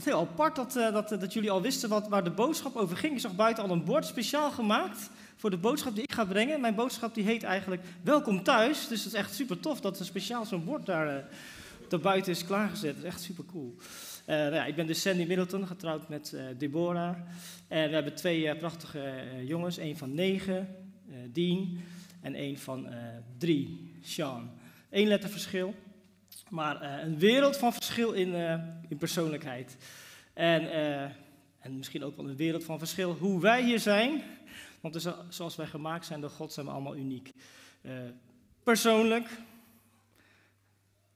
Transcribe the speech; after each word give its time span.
Wat 0.00 0.08
heel 0.08 0.20
apart 0.20 0.56
dat, 0.56 0.76
eh, 0.76 0.92
dat, 0.92 1.08
dat 1.08 1.32
jullie 1.32 1.50
al 1.50 1.62
wisten 1.62 1.88
wat, 1.88 2.08
waar 2.08 2.24
de 2.24 2.30
boodschap 2.30 2.76
over 2.76 2.96
ging. 2.96 3.12
Ik 3.12 3.20
zag 3.20 3.34
buiten 3.34 3.64
al 3.64 3.70
een 3.70 3.84
bord 3.84 4.06
speciaal 4.06 4.50
gemaakt 4.50 5.10
voor 5.36 5.50
de 5.50 5.56
boodschap 5.56 5.94
die 5.94 6.02
ik 6.02 6.12
ga 6.12 6.24
brengen. 6.24 6.60
Mijn 6.60 6.74
boodschap 6.74 7.14
die 7.14 7.24
heet 7.24 7.42
eigenlijk 7.42 7.82
Welkom 8.02 8.42
thuis. 8.42 8.88
Dus 8.88 9.04
het 9.04 9.12
is 9.12 9.18
echt 9.18 9.34
super 9.34 9.60
tof 9.60 9.80
dat 9.80 9.98
er 9.98 10.04
speciaal 10.04 10.44
zo'n 10.44 10.64
bord 10.64 10.86
daar, 10.86 11.16
uh, 11.16 11.24
daar 11.88 12.00
buiten 12.00 12.32
is 12.32 12.44
klaargezet. 12.44 12.94
Dat 12.94 13.04
is 13.04 13.10
echt 13.10 13.20
super 13.20 13.44
cool. 13.44 13.74
Uh, 13.78 14.36
nou 14.36 14.54
ja, 14.54 14.64
ik 14.64 14.74
ben 14.74 14.86
dus 14.86 15.00
Sandy 15.00 15.24
Middleton, 15.24 15.66
getrouwd 15.66 16.08
met 16.08 16.36
Deborah. 16.58 17.16
En 17.68 17.88
we 17.88 17.94
hebben 17.94 18.14
twee 18.14 18.56
prachtige 18.56 19.24
jongens. 19.44 19.78
één 19.78 19.96
van 19.96 20.14
negen, 20.14 20.76
Dean. 21.32 21.78
En 22.20 22.34
één 22.34 22.58
van 22.58 22.88
drie, 23.38 23.94
Sean. 24.02 24.50
Eén 24.90 25.08
letterverschil. 25.08 25.74
Maar 26.50 26.82
uh, 26.82 27.02
een 27.02 27.18
wereld 27.18 27.56
van 27.56 27.72
verschil 27.72 28.12
in, 28.12 28.28
uh, 28.28 28.54
in 28.88 28.96
persoonlijkheid. 28.98 29.76
En, 30.32 30.62
uh, 30.62 31.02
en 31.58 31.76
misschien 31.76 32.04
ook 32.04 32.16
wel 32.16 32.28
een 32.28 32.36
wereld 32.36 32.64
van 32.64 32.78
verschil 32.78 33.14
hoe 33.14 33.40
wij 33.40 33.62
hier 33.62 33.80
zijn. 33.80 34.22
Want 34.80 34.94
dus, 34.94 35.06
zoals 35.28 35.56
wij 35.56 35.66
gemaakt 35.66 36.06
zijn 36.06 36.20
door 36.20 36.30
God 36.30 36.52
zijn 36.52 36.66
we 36.66 36.72
allemaal 36.72 36.96
uniek. 36.96 37.32
persoonlijk 38.62 39.28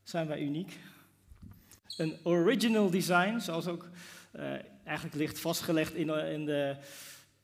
zijn 0.03 0.27
wij 0.27 0.41
uniek. 0.41 0.79
Een 1.97 2.19
original 2.23 2.91
design, 2.91 3.39
zoals 3.39 3.67
ook 3.67 3.89
eigenlijk 4.85 5.17
ligt 5.17 5.41
vastgelegd 5.41 5.95
in, 5.95 6.09
in 6.09 6.45
de, 6.45 6.77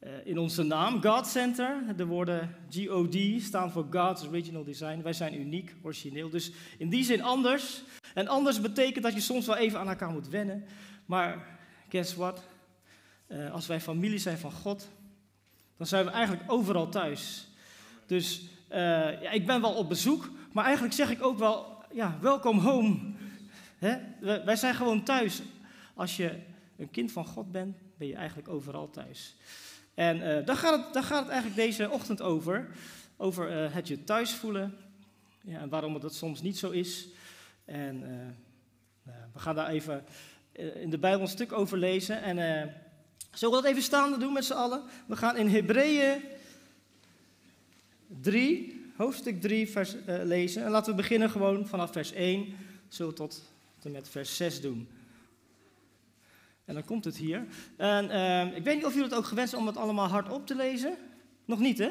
uh, 0.01 0.11
in 0.25 0.39
onze 0.39 0.63
naam, 0.63 1.03
God 1.03 1.27
Center. 1.27 1.97
De 1.97 2.07
woorden 2.07 2.57
GOD 2.71 3.17
staan 3.39 3.71
voor 3.71 3.87
God's 3.91 4.27
Original 4.27 4.65
Design. 4.65 5.03
Wij 5.03 5.13
zijn 5.13 5.41
uniek, 5.41 5.75
origineel. 5.83 6.31
Dus 6.31 6.53
in 6.79 6.89
die 6.89 7.05
zin 7.05 7.23
anders. 7.23 7.83
En 8.15 8.29
anders 8.29 8.61
betekent 8.61 9.05
dat 9.05 9.15
je 9.15 9.21
soms 9.21 9.47
wel 9.47 9.57
even 9.57 9.79
aan 9.79 9.89
elkaar 9.89 10.11
moet 10.11 10.29
wennen. 10.29 10.65
Maar 11.07 11.59
guess 11.89 12.15
what? 12.15 12.43
Uh, 13.29 13.53
als 13.53 13.67
wij 13.67 13.81
familie 13.81 14.19
zijn 14.19 14.39
van 14.39 14.53
God, 14.53 14.89
dan 15.77 15.87
zijn 15.87 16.05
we 16.05 16.11
eigenlijk 16.11 16.53
overal 16.53 16.89
thuis. 16.89 17.49
Dus 18.07 18.43
uh, 18.71 18.77
ja, 19.23 19.31
ik 19.31 19.47
ben 19.47 19.61
wel 19.61 19.75
op 19.75 19.89
bezoek, 19.89 20.31
maar 20.53 20.65
eigenlijk 20.65 20.95
zeg 20.95 21.11
ik 21.11 21.23
ook 21.23 21.39
wel, 21.39 21.83
ja, 21.93 22.19
welkom 22.21 22.59
home. 22.59 22.99
Hè? 23.79 23.97
Wij 24.45 24.57
zijn 24.57 24.75
gewoon 24.75 25.03
thuis. 25.03 25.43
Als 25.95 26.17
je 26.17 26.39
een 26.77 26.91
kind 26.91 27.13
van 27.13 27.25
God 27.25 27.53
bent, 27.53 27.77
ben 27.97 28.09
je 28.09 28.15
eigenlijk 28.15 28.49
overal 28.49 28.91
thuis. 28.91 29.37
En 30.01 30.17
uh, 30.17 30.47
daar, 30.47 30.57
gaat 30.57 30.95
het, 30.95 31.05
gaat 31.05 31.21
het 31.21 31.29
eigenlijk 31.29 31.57
deze 31.57 31.91
ochtend 31.91 32.23
over. 32.23 32.69
Over 33.17 33.65
uh, 33.65 33.75
het 33.75 33.89
je 33.89 34.05
thuis 34.05 34.35
voelen. 34.35 34.77
Ja, 35.41 35.61
en 35.61 35.69
waarom 35.69 36.01
dat 36.01 36.15
soms 36.15 36.43
niet 36.43 36.59
zo 36.59 36.71
is. 36.71 37.09
En 37.65 38.03
uh, 38.03 39.13
we 39.33 39.39
gaan 39.39 39.55
daar 39.55 39.69
even 39.69 40.05
in 40.55 40.91
de 40.91 40.99
Bijbel 40.99 41.21
een 41.21 41.29
stuk 41.29 41.53
over 41.53 41.79
lezen. 41.79 42.23
En 42.23 42.37
zullen 43.33 43.57
we 43.57 43.63
dat 43.63 43.71
even 43.71 43.83
staande 43.83 44.19
doen 44.19 44.33
met 44.33 44.45
z'n 44.45 44.53
allen? 44.53 44.83
We 45.07 45.17
gaan 45.17 45.37
in 45.37 45.49
Hebreeën 45.49 46.23
3, 48.07 48.85
hoofdstuk 48.97 49.41
3 49.41 49.69
vers, 49.69 49.95
lezen. 50.07 50.65
En 50.65 50.71
laten 50.71 50.91
we 50.91 50.97
beginnen 50.97 51.31
gewoon 51.31 51.67
vanaf 51.67 51.93
vers 51.93 52.13
1. 52.13 52.55
Zullen 52.89 53.15
tot, 53.15 53.43
tot 53.79 53.93
met 53.93 54.09
vers 54.09 54.37
6 54.37 54.61
doen. 54.61 54.89
En 56.71 56.77
dan 56.77 56.85
komt 56.85 57.05
het 57.05 57.17
hier. 57.17 57.47
En 57.77 58.05
uh, 58.05 58.57
ik 58.57 58.65
weet 58.65 58.75
niet 58.75 58.85
of 58.85 58.93
jullie 58.93 59.09
het 59.09 59.19
ook 59.19 59.25
gewend 59.25 59.49
zijn 59.49 59.61
om 59.61 59.67
het 59.67 59.77
allemaal 59.77 60.09
hardop 60.09 60.47
te 60.47 60.55
lezen. 60.55 60.97
Nog 61.45 61.59
niet, 61.59 61.79
hè? 61.79 61.91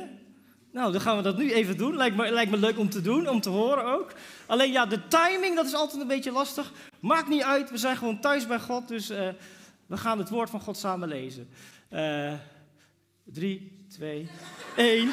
Nou, 0.72 0.92
dan 0.92 1.02
gaan 1.02 1.18
we 1.18 1.24
dat 1.24 1.38
nu 1.38 1.52
even 1.52 1.78
doen. 1.78 1.96
Lijkt 1.96 2.16
me, 2.16 2.32
lijkt 2.32 2.52
me 2.52 2.58
leuk 2.58 2.78
om 2.78 2.90
te 2.90 3.02
doen, 3.02 3.30
om 3.30 3.42
te 3.42 3.50
horen 3.50 3.86
ook. 3.86 4.14
Alleen 4.46 4.72
ja, 4.72 4.86
de 4.86 5.08
timing, 5.08 5.56
dat 5.56 5.66
is 5.66 5.74
altijd 5.74 6.02
een 6.02 6.08
beetje 6.08 6.32
lastig. 6.32 6.72
Maakt 7.00 7.28
niet 7.28 7.42
uit, 7.42 7.72
we 7.72 7.78
zijn 7.78 7.98
gewoon 7.98 8.20
thuis 8.20 8.48
bij 8.48 8.60
God. 8.60 8.88
Dus 8.88 9.12
uh, 9.12 9.28
we 9.86 9.98
gaan 9.98 10.18
het 10.18 10.30
woord 10.30 10.50
van 10.50 10.62
God 10.62 10.78
samen 10.78 11.08
lezen. 11.08 11.50
Uh, 11.90 12.34
drie, 13.24 13.86
twee, 13.90 14.30
één. 14.76 15.10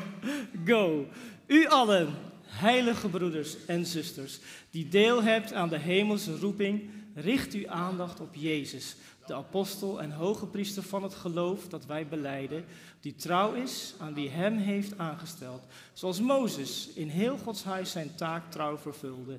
Go. 0.66 1.06
U 1.46 1.66
allen, 1.66 2.14
heilige 2.42 3.08
broeders 3.08 3.64
en 3.66 3.86
zusters, 3.86 4.38
die 4.70 4.88
deel 4.88 5.22
hebt 5.22 5.52
aan 5.52 5.68
de 5.68 5.78
hemelse 5.78 6.38
roeping 6.38 6.90
richt 7.20 7.52
uw 7.52 7.68
aandacht 7.68 8.20
op 8.20 8.34
Jezus, 8.34 8.96
de 9.26 9.34
apostel 9.34 10.02
en 10.02 10.10
hoge 10.10 10.46
priester 10.46 10.82
van 10.82 11.02
het 11.02 11.14
geloof 11.14 11.68
dat 11.68 11.86
wij 11.86 12.06
beleiden, 12.06 12.64
die 13.00 13.14
trouw 13.14 13.52
is 13.52 13.94
aan 13.98 14.14
wie 14.14 14.30
hem 14.30 14.56
heeft 14.56 14.98
aangesteld, 14.98 15.62
zoals 15.92 16.20
Mozes 16.20 16.88
in 16.94 17.08
heel 17.08 17.38
Gods 17.38 17.64
huis 17.64 17.90
zijn 17.90 18.14
taak 18.14 18.50
trouw 18.50 18.78
vervulde. 18.78 19.38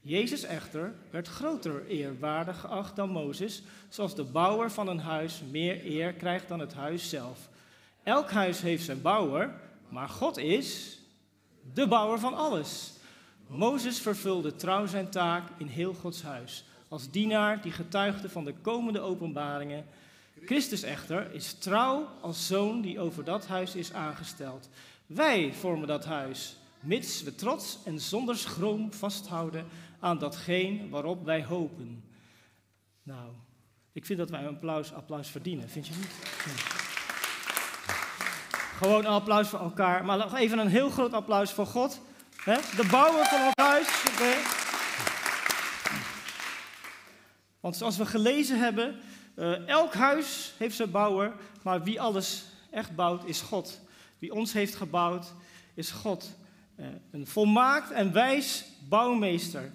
Jezus 0.00 0.42
echter 0.42 0.94
werd 1.10 1.28
groter 1.28 1.86
eerwaardig 1.86 2.60
geacht 2.60 2.96
dan 2.96 3.10
Mozes, 3.10 3.62
zoals 3.88 4.14
de 4.14 4.24
bouwer 4.24 4.70
van 4.70 4.88
een 4.88 5.00
huis 5.00 5.42
meer 5.50 5.86
eer 5.86 6.12
krijgt 6.12 6.48
dan 6.48 6.60
het 6.60 6.74
huis 6.74 7.08
zelf. 7.08 7.48
Elk 8.02 8.30
huis 8.30 8.60
heeft 8.60 8.84
zijn 8.84 9.02
bouwer, 9.02 9.60
maar 9.88 10.08
God 10.08 10.36
is 10.38 10.98
de 11.74 11.88
bouwer 11.88 12.18
van 12.18 12.34
alles. 12.34 12.92
Mozes 13.46 13.98
vervulde 13.98 14.54
trouw 14.54 14.86
zijn 14.86 15.10
taak 15.10 15.48
in 15.58 15.66
heel 15.66 15.94
Gods 15.94 16.22
huis 16.22 16.64
als 16.92 17.10
dienaar 17.10 17.62
die 17.62 17.72
getuigde 17.72 18.28
van 18.28 18.44
de 18.44 18.54
komende 18.62 19.00
openbaringen. 19.00 19.86
Christus 20.44 20.82
echter 20.82 21.34
is 21.34 21.52
trouw 21.52 22.08
als 22.20 22.46
zoon 22.46 22.80
die 22.80 23.00
over 23.00 23.24
dat 23.24 23.46
huis 23.46 23.74
is 23.74 23.92
aangesteld. 23.92 24.68
Wij 25.06 25.52
vormen 25.52 25.86
dat 25.86 26.04
huis, 26.04 26.56
mits 26.80 27.22
we 27.22 27.34
trots 27.34 27.78
en 27.84 28.00
zonder 28.00 28.36
schroom 28.36 28.92
vasthouden 28.92 29.66
aan 30.00 30.18
datgene 30.18 30.88
waarop 30.88 31.24
wij 31.24 31.44
hopen. 31.44 32.04
Nou, 33.02 33.28
ik 33.92 34.06
vind 34.06 34.18
dat 34.18 34.30
wij 34.30 34.40
een 34.40 34.54
applaus, 34.54 34.92
applaus 34.92 35.28
verdienen, 35.28 35.68
vind 35.68 35.86
je 35.86 35.94
niet? 35.94 36.12
Gewoon 38.76 39.04
een 39.04 39.12
applaus 39.12 39.48
voor 39.48 39.60
elkaar, 39.60 40.04
maar 40.04 40.18
nog 40.18 40.36
even 40.36 40.58
een 40.58 40.68
heel 40.68 40.90
groot 40.90 41.12
applaus 41.12 41.52
voor 41.52 41.66
God. 41.66 42.00
De 42.44 42.86
bouwer 42.90 43.24
van 43.24 43.42
ons 43.42 43.54
huis. 43.54 44.61
Want 47.62 47.76
zoals 47.76 47.96
we 47.96 48.06
gelezen 48.06 48.58
hebben, 48.58 48.94
uh, 49.36 49.68
elk 49.68 49.94
huis 49.94 50.54
heeft 50.58 50.76
zijn 50.76 50.90
bouwer, 50.90 51.32
maar 51.62 51.82
wie 51.82 52.00
alles 52.00 52.44
echt 52.70 52.94
bouwt 52.94 53.24
is 53.24 53.40
God. 53.40 53.80
Wie 54.18 54.32
ons 54.32 54.52
heeft 54.52 54.74
gebouwd 54.74 55.32
is 55.74 55.90
God. 55.90 56.30
Uh, 56.80 56.86
een 57.10 57.26
volmaakt 57.26 57.90
en 57.90 58.12
wijs 58.12 58.64
bouwmeester. 58.88 59.72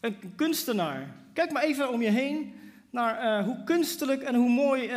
Een 0.00 0.34
kunstenaar. 0.36 1.14
Kijk 1.32 1.52
maar 1.52 1.62
even 1.62 1.90
om 1.90 2.02
je 2.02 2.10
heen 2.10 2.54
naar 2.90 3.40
uh, 3.40 3.44
hoe 3.44 3.64
kunstelijk 3.64 4.22
en 4.22 4.34
hoe 4.34 4.50
mooi 4.50 4.88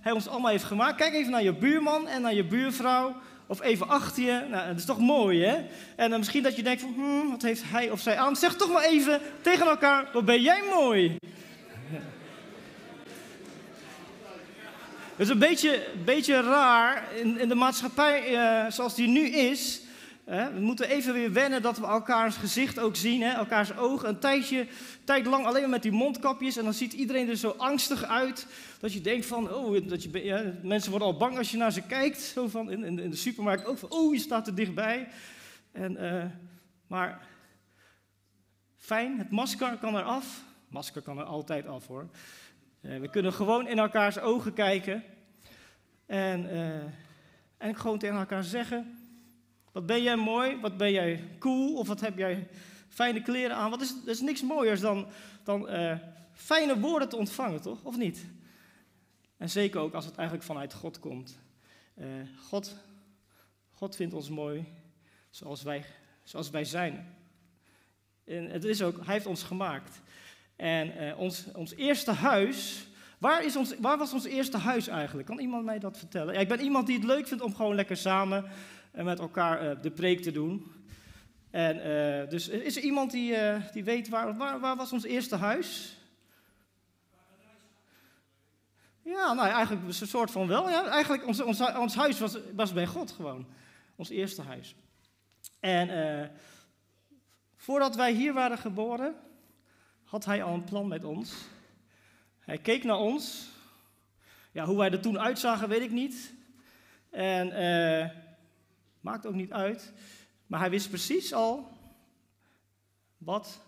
hij 0.00 0.12
ons 0.12 0.28
allemaal 0.28 0.50
heeft 0.50 0.64
gemaakt. 0.64 0.96
Kijk 0.96 1.14
even 1.14 1.30
naar 1.30 1.42
je 1.42 1.54
buurman 1.54 2.08
en 2.08 2.22
naar 2.22 2.34
je 2.34 2.44
buurvrouw. 2.44 3.16
Of 3.46 3.62
even 3.62 3.88
achter 3.88 4.22
je. 4.22 4.46
Nou, 4.50 4.68
dat 4.68 4.76
is 4.76 4.84
toch 4.84 4.98
mooi, 4.98 5.44
hè? 5.44 5.66
En 5.96 6.10
misschien 6.10 6.42
dat 6.42 6.56
je 6.56 6.62
denkt 6.62 6.80
van, 6.80 6.92
hmm, 6.94 7.30
wat 7.30 7.42
heeft 7.42 7.62
hij 7.66 7.90
of 7.90 8.00
zij 8.00 8.16
aan? 8.16 8.36
Zeg 8.36 8.56
toch 8.56 8.72
maar 8.72 8.84
even 8.84 9.20
tegen 9.42 9.66
elkaar, 9.66 10.08
wat 10.12 10.24
ben 10.24 10.42
jij 10.42 10.62
mooi? 10.70 11.16
Het 15.16 15.26
is 15.26 15.28
een 15.28 15.38
beetje, 15.38 15.86
beetje 16.04 16.40
raar 16.40 17.16
in, 17.16 17.38
in 17.38 17.48
de 17.48 17.54
maatschappij 17.54 18.32
uh, 18.32 18.70
zoals 18.70 18.94
die 18.94 19.08
nu 19.08 19.28
is. 19.28 19.80
we 20.24 20.60
moeten 20.60 20.88
even 20.88 21.12
weer 21.12 21.32
wennen 21.32 21.62
dat 21.62 21.78
we 21.78 21.86
elkaars 21.86 22.36
gezicht 22.36 22.78
ook 22.78 22.96
zien, 22.96 23.22
hè, 23.22 23.32
elkaars 23.32 23.76
ogen. 23.76 24.08
Een 24.08 24.18
tijdje, 24.18 24.66
tijd 25.04 25.26
lang 25.26 25.46
alleen 25.46 25.60
maar 25.60 25.70
met 25.70 25.82
die 25.82 25.92
mondkapjes. 25.92 26.56
En 26.56 26.64
dan 26.64 26.74
ziet 26.74 26.92
iedereen 26.92 27.28
er 27.28 27.36
zo 27.36 27.54
angstig 27.56 28.04
uit. 28.04 28.46
Dat 28.80 28.92
je 28.92 29.00
denkt 29.00 29.26
van, 29.26 29.54
oh, 29.54 29.88
dat 29.88 30.02
je, 30.02 30.24
ja, 30.24 30.42
mensen 30.62 30.90
worden 30.90 31.08
al 31.08 31.16
bang 31.16 31.38
als 31.38 31.50
je 31.50 31.56
naar 31.56 31.72
ze 31.72 31.82
kijkt. 31.82 32.20
Zo 32.20 32.48
van 32.48 32.70
in, 32.70 32.84
in, 32.84 33.10
de 33.10 33.16
supermarkt 33.16 33.66
ook 33.66 33.78
van, 33.78 33.90
oh, 33.90 34.14
je 34.14 34.20
staat 34.20 34.46
er 34.46 34.54
dichtbij. 34.54 35.08
En, 35.72 35.92
uh, 36.04 36.24
maar 36.86 37.26
fijn, 38.76 39.18
het 39.18 39.30
masker 39.30 39.76
kan 39.80 39.96
eraf. 39.96 40.46
Masker 40.68 41.02
kan 41.02 41.18
er 41.18 41.24
altijd 41.24 41.66
af 41.66 41.86
hoor. 41.86 42.08
Uh, 42.80 43.00
we 43.00 43.10
kunnen 43.10 43.32
gewoon 43.32 43.68
in 43.68 43.78
elkaars 43.78 44.18
ogen 44.18 44.52
kijken. 44.52 45.04
En, 46.06 46.44
uh, 46.44 46.82
en 47.56 47.76
gewoon 47.76 47.98
tegen 47.98 48.16
elkaar 48.16 48.44
zeggen: 48.44 48.98
Wat 49.72 49.86
ben 49.86 50.02
jij 50.02 50.16
mooi? 50.16 50.60
Wat 50.60 50.76
ben 50.76 50.92
jij 50.92 51.24
cool? 51.38 51.74
Of 51.74 51.88
wat 51.88 52.00
heb 52.00 52.18
jij 52.18 52.48
fijne 52.88 53.22
kleren 53.22 53.56
aan? 53.56 53.70
Wat 53.70 53.80
is, 53.80 53.94
er 54.04 54.10
is 54.10 54.20
niks 54.20 54.42
mooiers 54.42 54.80
dan, 54.80 55.06
dan 55.44 55.70
uh, 55.70 55.96
fijne 56.32 56.80
woorden 56.80 57.08
te 57.08 57.16
ontvangen, 57.16 57.60
toch? 57.60 57.84
Of 57.84 57.96
niet? 57.96 58.26
En 59.36 59.50
zeker 59.50 59.80
ook 59.80 59.94
als 59.94 60.04
het 60.04 60.16
eigenlijk 60.16 60.46
vanuit 60.46 60.74
God 60.74 60.98
komt. 60.98 61.38
God, 62.36 62.76
God 63.70 63.96
vindt 63.96 64.14
ons 64.14 64.28
mooi 64.28 64.64
zoals 65.30 65.62
wij, 65.62 65.84
zoals 66.22 66.50
wij 66.50 66.64
zijn. 66.64 67.16
En 68.24 68.50
het 68.50 68.64
is 68.64 68.82
ook, 68.82 69.04
hij 69.04 69.14
heeft 69.14 69.26
ons 69.26 69.42
gemaakt. 69.42 70.00
En 70.58 71.02
uh, 71.02 71.18
ons, 71.18 71.44
ons 71.52 71.74
eerste 71.74 72.10
huis, 72.10 72.88
waar, 73.18 73.44
is 73.44 73.56
ons, 73.56 73.74
waar 73.78 73.98
was 73.98 74.12
ons 74.12 74.24
eerste 74.24 74.56
huis 74.56 74.88
eigenlijk? 74.88 75.28
Kan 75.28 75.38
iemand 75.38 75.64
mij 75.64 75.78
dat 75.78 75.98
vertellen? 75.98 76.34
Ja, 76.34 76.40
ik 76.40 76.48
ben 76.48 76.60
iemand 76.60 76.86
die 76.86 76.96
het 76.96 77.04
leuk 77.04 77.26
vindt 77.26 77.42
om 77.42 77.54
gewoon 77.54 77.74
lekker 77.74 77.96
samen 77.96 78.44
en 78.92 79.04
met 79.04 79.18
elkaar 79.18 79.64
uh, 79.64 79.82
de 79.82 79.90
preek 79.90 80.22
te 80.22 80.30
doen. 80.30 80.72
En 81.50 81.78
dus 82.28 82.48
is 82.48 82.76
er 82.76 82.82
iemand 82.82 83.10
die, 83.10 83.34
die 83.72 83.84
weet 83.84 84.08
waar, 84.08 84.36
waar, 84.36 84.76
was 84.76 84.92
ons 84.92 85.04
eerste 85.04 85.36
huis? 85.36 85.96
Ja, 89.02 89.32
nou 89.32 89.48
eigenlijk 89.48 89.86
een 89.86 90.08
soort 90.08 90.30
van 90.30 90.46
wel. 90.46 90.70
Ja. 90.70 90.86
Eigenlijk 90.86 91.26
ons, 91.26 91.40
ons, 91.40 91.60
ons 91.76 91.94
huis 91.94 92.18
was, 92.18 92.38
was 92.54 92.72
bij 92.72 92.86
God 92.86 93.10
gewoon. 93.10 93.46
Ons 93.96 94.08
eerste 94.08 94.42
huis. 94.42 94.74
En 95.60 96.30
voordat 97.56 97.96
wij 97.96 98.12
hier 98.12 98.32
waren 98.32 98.58
geboren, 98.58 99.14
had 100.08 100.24
hij 100.24 100.42
al 100.42 100.54
een 100.54 100.64
plan 100.64 100.88
met 100.88 101.04
ons. 101.04 101.32
Hij 102.38 102.58
keek 102.58 102.84
naar 102.84 102.98
ons. 102.98 103.48
Ja, 104.52 104.64
hoe 104.64 104.76
wij 104.76 104.90
er 104.90 105.00
toen 105.00 105.18
uitzagen, 105.18 105.68
weet 105.68 105.82
ik 105.82 105.90
niet. 105.90 106.34
En 107.10 107.46
uh, 107.48 108.10
maakt 109.00 109.26
ook 109.26 109.34
niet 109.34 109.52
uit. 109.52 109.92
Maar 110.46 110.60
hij 110.60 110.70
wist 110.70 110.88
precies 110.88 111.32
al 111.32 111.68
wat, 113.18 113.60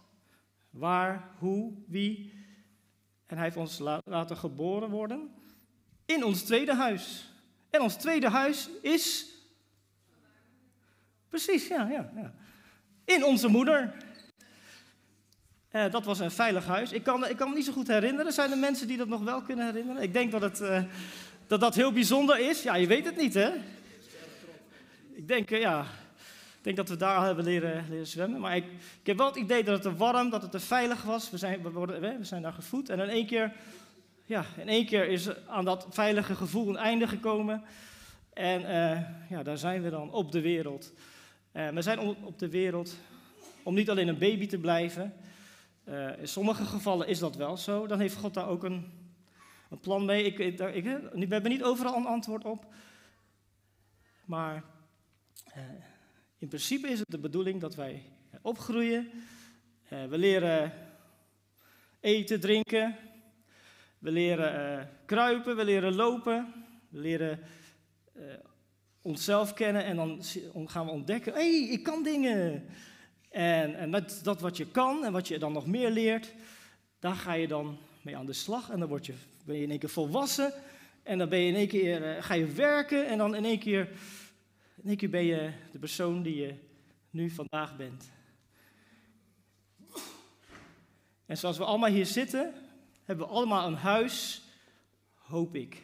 waar, 0.71 1.31
hoe, 1.39 1.73
wie. 1.87 2.33
En 3.27 3.37
hij 3.37 3.45
heeft 3.45 3.57
ons 3.57 3.79
laten 4.05 4.37
geboren 4.37 4.91
worden 4.91 5.35
in 6.05 6.25
ons 6.25 6.43
tweede 6.43 6.75
huis. 6.75 7.33
En 7.71 7.81
ons 7.81 7.95
tweede 7.95 8.29
huis 8.29 8.69
is. 8.83 9.35
Precies, 11.29 11.69
ja, 11.69 11.89
ja. 11.89 12.11
ja. 12.15 12.35
In 13.05 13.25
onze 13.25 13.49
moeder. 13.49 14.09
Uh, 15.73 15.91
dat 15.91 16.05
was 16.05 16.19
een 16.19 16.31
veilig 16.31 16.67
huis. 16.67 16.93
Ik 16.93 17.03
kan, 17.03 17.29
ik 17.29 17.37
kan 17.37 17.49
me 17.49 17.55
niet 17.55 17.65
zo 17.65 17.73
goed 17.73 17.87
herinneren. 17.87 18.33
Zijn 18.33 18.51
er 18.51 18.59
mensen 18.59 18.87
die 18.87 18.97
dat 18.97 19.09
nog 19.09 19.23
wel 19.23 19.43
kunnen 19.43 19.67
herinneren? 19.67 20.03
Ik 20.03 20.13
denk 20.13 20.31
dat 20.31 20.43
het, 20.43 20.61
uh, 20.61 20.83
dat, 21.47 21.61
dat 21.61 21.75
heel 21.75 21.93
bijzonder 21.93 22.39
is. 22.49 22.63
Ja, 22.63 22.75
je 22.75 22.87
weet 22.87 23.05
het 23.05 23.17
niet, 23.17 23.35
hè? 23.35 23.51
Ik 25.13 25.29
denk, 25.29 25.51
uh, 25.51 25.61
ja, 25.61 25.81
ik 26.59 26.63
denk 26.63 26.77
dat 26.77 26.89
we 26.89 26.97
daar 26.97 27.25
hebben 27.25 27.45
leren, 27.45 27.85
leren 27.89 28.07
zwemmen. 28.07 28.41
Maar 28.41 28.57
ik, 28.57 28.65
ik, 29.01 29.07
heb 29.07 29.17
wel 29.17 29.27
het 29.27 29.37
idee 29.37 29.65
dat 29.65 29.77
het 29.77 29.85
er 29.85 29.97
warm, 29.97 30.31
dat 30.31 30.53
het 30.53 30.63
veilig 30.63 31.03
was. 31.03 31.31
We 31.31 31.37
zijn, 31.37 31.63
we, 31.63 31.71
worden, 31.71 32.01
we 32.19 32.25
zijn 32.25 32.43
daar 32.43 32.53
gevoed. 32.53 32.89
En 32.89 33.01
in 33.01 33.09
één 33.09 33.27
keer, 33.27 33.53
ja, 34.25 34.45
in 34.57 34.69
één 34.69 34.87
keer 34.87 35.09
is 35.09 35.47
aan 35.47 35.65
dat 35.65 35.87
veilige 35.91 36.35
gevoel 36.35 36.69
een 36.69 36.77
einde 36.77 37.09
gekomen. 37.09 37.63
En 38.33 38.61
ja, 39.29 39.43
daar 39.43 39.59
zijn 39.59 39.83
we 39.83 39.91
dan 39.91 40.13
op 40.13 40.33
de 40.33 40.41
wereld. 40.41 40.93
we 41.53 41.83
zijn 41.83 41.99
op 41.99 42.39
de 42.39 42.49
wereld 42.49 42.97
om 43.63 43.75
niet 43.75 43.91
alleen 43.91 44.09
een 44.09 44.19
baby 44.19 44.47
te 44.47 44.59
blijven. 44.59 45.15
Uh, 45.89 46.19
in 46.19 46.29
sommige 46.29 46.65
gevallen 46.65 47.07
is 47.07 47.19
dat 47.19 47.37
wel 47.37 47.57
zo. 47.57 47.87
Dan 47.87 48.01
heeft 48.01 48.17
God 48.17 48.35
daar 48.35 48.49
ook 48.49 48.65
een, 48.65 48.93
een 49.71 49.81
plan 49.81 50.05
mee. 50.05 50.25
Ik, 50.25 50.37
we 50.37 51.27
hebben 51.29 51.51
niet 51.51 51.63
overal 51.63 51.97
een 51.97 52.07
antwoord 52.07 52.45
op. 52.45 52.67
Maar 54.25 54.65
uh, 55.57 55.63
in 56.39 56.49
principe 56.49 56.89
is 56.89 56.99
het 56.99 57.11
de 57.11 57.19
bedoeling 57.19 57.61
dat 57.61 57.75
wij 57.75 58.03
opgroeien. 58.43 59.11
Uh, 59.93 60.05
we 60.05 60.19
leren 60.19 60.73
eten, 62.01 62.41
drinken. 62.41 62.97
We 63.99 64.11
leren 64.11 64.89
kruipen, 65.07 65.57
we 65.57 65.65
leren 65.65 65.95
lopen. 65.95 66.53
We 66.89 66.99
leren 66.99 67.41
onszelf 69.03 69.55
kennen 69.55 69.85
en 69.85 69.97
dan 69.97 70.23
gaan 70.69 70.87
we 70.87 70.93
ontdekken: 70.93 71.33
hé, 71.33 71.39
hey, 71.39 71.69
ik 71.69 71.83
kan 71.83 72.03
dingen. 72.03 72.69
En, 73.31 73.75
en 73.75 73.91
met 73.91 74.21
dat 74.23 74.41
wat 74.41 74.57
je 74.57 74.67
kan 74.67 75.05
en 75.05 75.13
wat 75.13 75.29
je 75.29 75.39
dan 75.39 75.53
nog 75.53 75.67
meer 75.67 75.91
leert, 75.91 76.33
daar 76.99 77.15
ga 77.15 77.33
je 77.33 77.49
dan 77.49 77.79
mee 78.03 78.17
aan 78.17 78.27
de 78.27 78.33
slag. 78.33 78.71
En 78.71 78.79
dan 78.79 78.89
word 78.89 79.07
je, 79.07 79.15
ben 79.45 79.57
je 79.57 79.63
in 79.63 79.71
één 79.71 79.79
keer 79.79 79.89
volwassen. 79.89 80.53
En 81.03 81.19
dan 81.19 81.29
ben 81.29 81.39
je 81.39 81.49
in 81.49 81.55
één 81.55 81.69
keer, 81.69 82.17
uh, 82.17 82.23
ga 82.23 82.35
je 82.35 82.47
werken. 82.47 83.07
En 83.07 83.19
dan 83.19 83.35
in 83.35 83.45
één, 83.45 83.59
keer, 83.59 83.89
in 84.83 84.89
één 84.89 84.97
keer 84.97 85.11
ben 85.11 85.25
je 85.25 85.53
de 85.73 85.79
persoon 85.79 86.23
die 86.23 86.37
je 86.37 86.55
nu 87.11 87.31
vandaag 87.31 87.77
bent. 87.77 88.11
En 91.27 91.39
zoals 91.39 91.59
we 91.59 91.65
allemaal 91.65 91.91
hier 91.91 92.07
zitten, 92.07 92.55
hebben 93.05 93.27
we 93.27 93.33
allemaal 93.33 93.67
een 93.67 93.75
huis, 93.75 94.43
hoop 95.15 95.55
ik. 95.55 95.83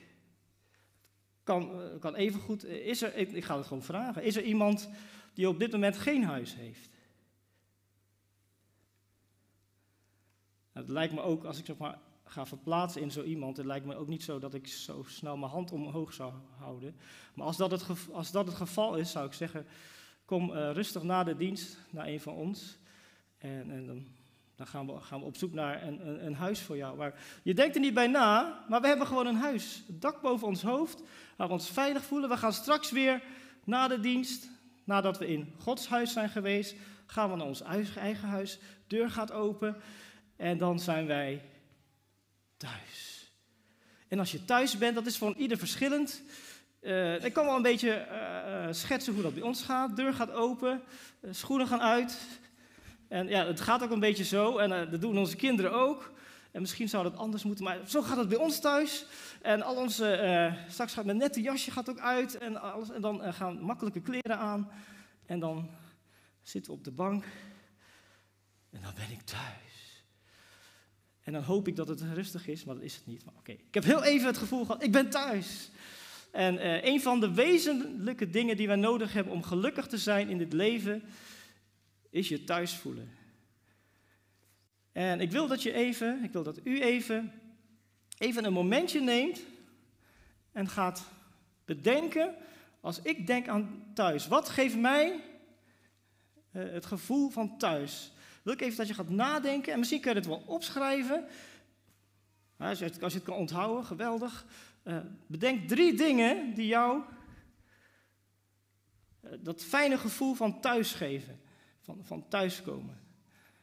Kan, 1.42 1.82
eh, 1.82 2.00
kan 2.00 2.14
even 2.14 2.40
goed, 2.40 2.64
is 2.64 3.02
er, 3.02 3.14
ik, 3.14 3.32
ik 3.32 3.44
ga 3.44 3.56
het 3.56 3.66
gewoon 3.66 3.82
vragen, 3.82 4.22
is 4.22 4.36
er 4.36 4.42
iemand 4.42 4.88
die 5.34 5.48
op 5.48 5.58
dit 5.58 5.72
moment 5.72 5.98
geen 5.98 6.24
huis 6.24 6.54
heeft? 6.54 6.95
Nou, 10.76 10.88
het 10.88 10.96
lijkt 10.96 11.14
me 11.14 11.20
ook, 11.20 11.44
als 11.44 11.58
ik 11.58 11.66
zeg 11.66 11.76
maar 11.76 11.98
ga 12.24 12.46
verplaatsen 12.46 13.02
in 13.02 13.10
zo 13.10 13.22
iemand, 13.22 13.56
het 13.56 13.66
lijkt 13.66 13.86
me 13.86 13.96
ook 13.96 14.08
niet 14.08 14.22
zo 14.22 14.38
dat 14.38 14.54
ik 14.54 14.66
zo 14.66 15.04
snel 15.06 15.36
mijn 15.36 15.50
hand 15.50 15.72
omhoog 15.72 16.12
zou 16.12 16.32
houden. 16.58 16.96
Maar 17.34 17.46
als 17.46 17.56
dat 17.56 17.70
het, 17.70 17.84
als 18.12 18.30
dat 18.30 18.46
het 18.46 18.54
geval 18.54 18.96
is, 18.96 19.10
zou 19.10 19.26
ik 19.26 19.32
zeggen, 19.32 19.66
kom 20.24 20.50
uh, 20.50 20.70
rustig 20.72 21.02
na 21.02 21.24
de 21.24 21.36
dienst 21.36 21.78
naar 21.90 22.06
een 22.06 22.20
van 22.20 22.34
ons. 22.34 22.78
En, 23.38 23.70
en 23.70 23.86
dan, 23.86 24.06
dan 24.54 24.66
gaan, 24.66 24.86
we, 24.86 25.00
gaan 25.00 25.22
op 25.22 25.36
zoek 25.36 25.52
naar 25.52 25.82
een, 25.82 26.08
een, 26.08 26.26
een, 26.26 26.34
huis 26.34 26.60
voor 26.60 26.76
jou. 26.76 26.96
Waar, 26.96 27.40
je 27.42 27.54
denkt 27.54 27.74
er 27.74 27.80
niet 27.80 27.94
bij 27.94 28.06
na, 28.06 28.64
maar 28.68 28.80
we 28.80 28.86
hebben 28.86 29.06
gewoon 29.06 29.26
een 29.26 29.36
huis. 29.36 29.84
Het 29.86 30.00
dak 30.00 30.20
boven 30.20 30.46
ons 30.46 30.62
hoofd, 30.62 31.02
waar 31.36 31.46
we 31.46 31.52
ons 31.52 31.70
veilig 31.70 32.04
voelen. 32.04 32.28
We 32.28 32.36
gaan 32.36 32.52
straks 32.52 32.90
weer 32.90 33.22
na 33.64 33.88
de 33.88 34.00
dienst, 34.00 34.50
nadat 34.84 35.18
we 35.18 35.26
in 35.26 35.52
Gods 35.58 35.88
huis 35.88 36.12
zijn 36.12 36.28
geweest, 36.28 36.76
gaan 37.06 37.30
we 37.30 37.36
naar 37.36 37.46
ons 37.46 37.62
eigen 37.62 38.28
huis. 38.28 38.58
Deur 38.86 39.10
gaat 39.10 39.32
open. 39.32 39.76
En 40.36 40.58
dan 40.58 40.80
zijn 40.80 41.06
wij 41.06 41.42
thuis. 42.56 43.30
En 44.08 44.18
als 44.18 44.32
je 44.32 44.44
thuis 44.44 44.78
bent, 44.78 44.94
dat 44.94 45.06
is 45.06 45.18
voor 45.18 45.34
ieder 45.36 45.58
verschillend. 45.58 46.22
Uh, 46.80 47.24
ik 47.24 47.32
kan 47.32 47.44
wel 47.44 47.56
een 47.56 47.62
beetje 47.62 48.06
uh, 48.10 48.72
schetsen 48.72 49.14
hoe 49.14 49.22
dat 49.22 49.34
bij 49.34 49.42
ons 49.42 49.62
gaat. 49.62 49.96
Deur 49.96 50.14
gaat 50.14 50.30
open, 50.30 50.82
schoenen 51.30 51.66
gaan 51.66 51.80
uit. 51.80 52.18
En 53.08 53.28
ja, 53.28 53.46
het 53.46 53.60
gaat 53.60 53.82
ook 53.82 53.90
een 53.90 54.00
beetje 54.00 54.24
zo. 54.24 54.58
En 54.58 54.90
dat 54.90 55.00
doen 55.00 55.18
onze 55.18 55.36
kinderen 55.36 55.72
ook. 55.72 56.12
En 56.50 56.60
misschien 56.60 56.88
zou 56.88 57.02
dat 57.02 57.16
anders 57.16 57.44
moeten, 57.44 57.64
maar 57.64 57.78
zo 57.86 58.02
gaat 58.02 58.16
het 58.16 58.28
bij 58.28 58.38
ons 58.38 58.60
thuis. 58.60 59.06
En 59.42 59.62
al 59.62 59.76
onze, 59.76 60.54
straks 60.68 60.94
gaat 60.94 61.04
mijn 61.04 61.16
nette 61.16 61.40
jasje 61.40 61.70
gaat 61.70 61.90
ook 61.90 61.98
uit. 61.98 62.38
En, 62.38 62.60
alles, 62.60 62.90
en 62.90 63.00
dan 63.00 63.34
gaan 63.34 63.60
makkelijke 63.60 64.00
kleren 64.00 64.38
aan. 64.38 64.70
En 65.26 65.40
dan 65.40 65.70
zitten 66.42 66.72
we 66.72 66.78
op 66.78 66.84
de 66.84 66.92
bank. 66.92 67.24
En 68.70 68.82
dan 68.82 68.92
ben 68.94 69.10
ik 69.10 69.22
thuis. 69.22 69.75
En 71.26 71.32
dan 71.32 71.42
hoop 71.42 71.68
ik 71.68 71.76
dat 71.76 71.88
het 71.88 72.00
rustig 72.00 72.46
is, 72.46 72.64
maar 72.64 72.74
dat 72.74 72.84
is 72.84 72.94
het 72.94 73.06
niet. 73.06 73.24
Maar 73.24 73.34
oké, 73.38 73.52
ik 73.52 73.74
heb 73.74 73.84
heel 73.84 74.02
even 74.02 74.26
het 74.26 74.38
gevoel 74.38 74.64
gehad, 74.64 74.82
ik 74.82 74.92
ben 74.92 75.10
thuis. 75.10 75.70
En 76.30 76.54
uh, 76.54 76.84
een 76.84 77.00
van 77.00 77.20
de 77.20 77.34
wezenlijke 77.34 78.30
dingen 78.30 78.56
die 78.56 78.66
wij 78.66 78.76
nodig 78.76 79.12
hebben 79.12 79.32
om 79.32 79.42
gelukkig 79.42 79.86
te 79.86 79.98
zijn 79.98 80.28
in 80.28 80.38
dit 80.38 80.52
leven, 80.52 81.02
is 82.10 82.28
je 82.28 82.44
thuis 82.44 82.74
voelen. 82.74 83.10
En 84.92 85.20
ik 85.20 85.30
wil 85.30 85.46
dat 85.46 85.62
je 85.62 85.72
even, 85.72 86.24
ik 86.24 86.32
wil 86.32 86.42
dat 86.42 86.60
u 86.64 86.80
even, 86.80 87.32
even 88.18 88.44
een 88.44 88.52
momentje 88.52 89.00
neemt 89.00 89.40
en 90.52 90.68
gaat 90.68 91.04
bedenken, 91.64 92.34
als 92.80 93.02
ik 93.02 93.26
denk 93.26 93.48
aan 93.48 93.84
thuis, 93.94 94.28
wat 94.28 94.48
geeft 94.48 94.76
mij 94.76 95.12
uh, 96.52 96.72
het 96.72 96.86
gevoel 96.86 97.30
van 97.30 97.58
thuis? 97.58 98.12
Wil 98.46 98.54
ik 98.54 98.60
even 98.60 98.76
dat 98.76 98.88
je 98.88 98.94
gaat 98.94 99.08
nadenken. 99.08 99.72
En 99.72 99.78
misschien 99.78 100.00
kun 100.00 100.10
je 100.10 100.16
het 100.16 100.26
wel 100.26 100.42
opschrijven. 100.46 101.24
Als 102.56 102.78
je 102.78 102.84
het, 102.84 103.02
als 103.02 103.12
je 103.12 103.18
het 103.18 103.28
kan 103.28 103.36
onthouden, 103.36 103.84
geweldig. 103.84 104.46
Uh, 104.84 104.98
bedenk 105.26 105.68
drie 105.68 105.94
dingen 105.94 106.54
die 106.54 106.66
jou 106.66 107.02
uh, 109.24 109.30
dat 109.40 109.64
fijne 109.64 109.98
gevoel 109.98 110.34
van 110.34 110.60
thuis 110.60 110.92
geven. 110.92 111.40
Van, 111.80 111.98
van 112.02 112.28
thuiskomen. 112.28 113.00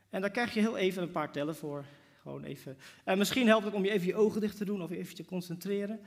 En 0.10 0.22
daar 0.22 0.32
krijg 0.32 0.54
je 0.54 0.60
heel 0.60 0.78
even 0.78 1.04
een 1.04 1.12
paar 1.12 1.32
tellen 1.32 1.56
voor. 1.56 1.86
Gewoon 2.22 2.44
even. 2.44 2.78
En 3.04 3.18
misschien 3.18 3.48
helpt 3.48 3.66
het 3.66 3.74
om 3.74 3.84
je 3.84 3.92
even 3.92 4.08
je 4.08 4.16
ogen 4.16 4.42
dicht 4.42 4.58
te 4.58 4.66
doen 4.66 4.82
of 4.82 4.92
even 4.92 5.16
te 5.16 5.26
concentreren. 5.26 6.00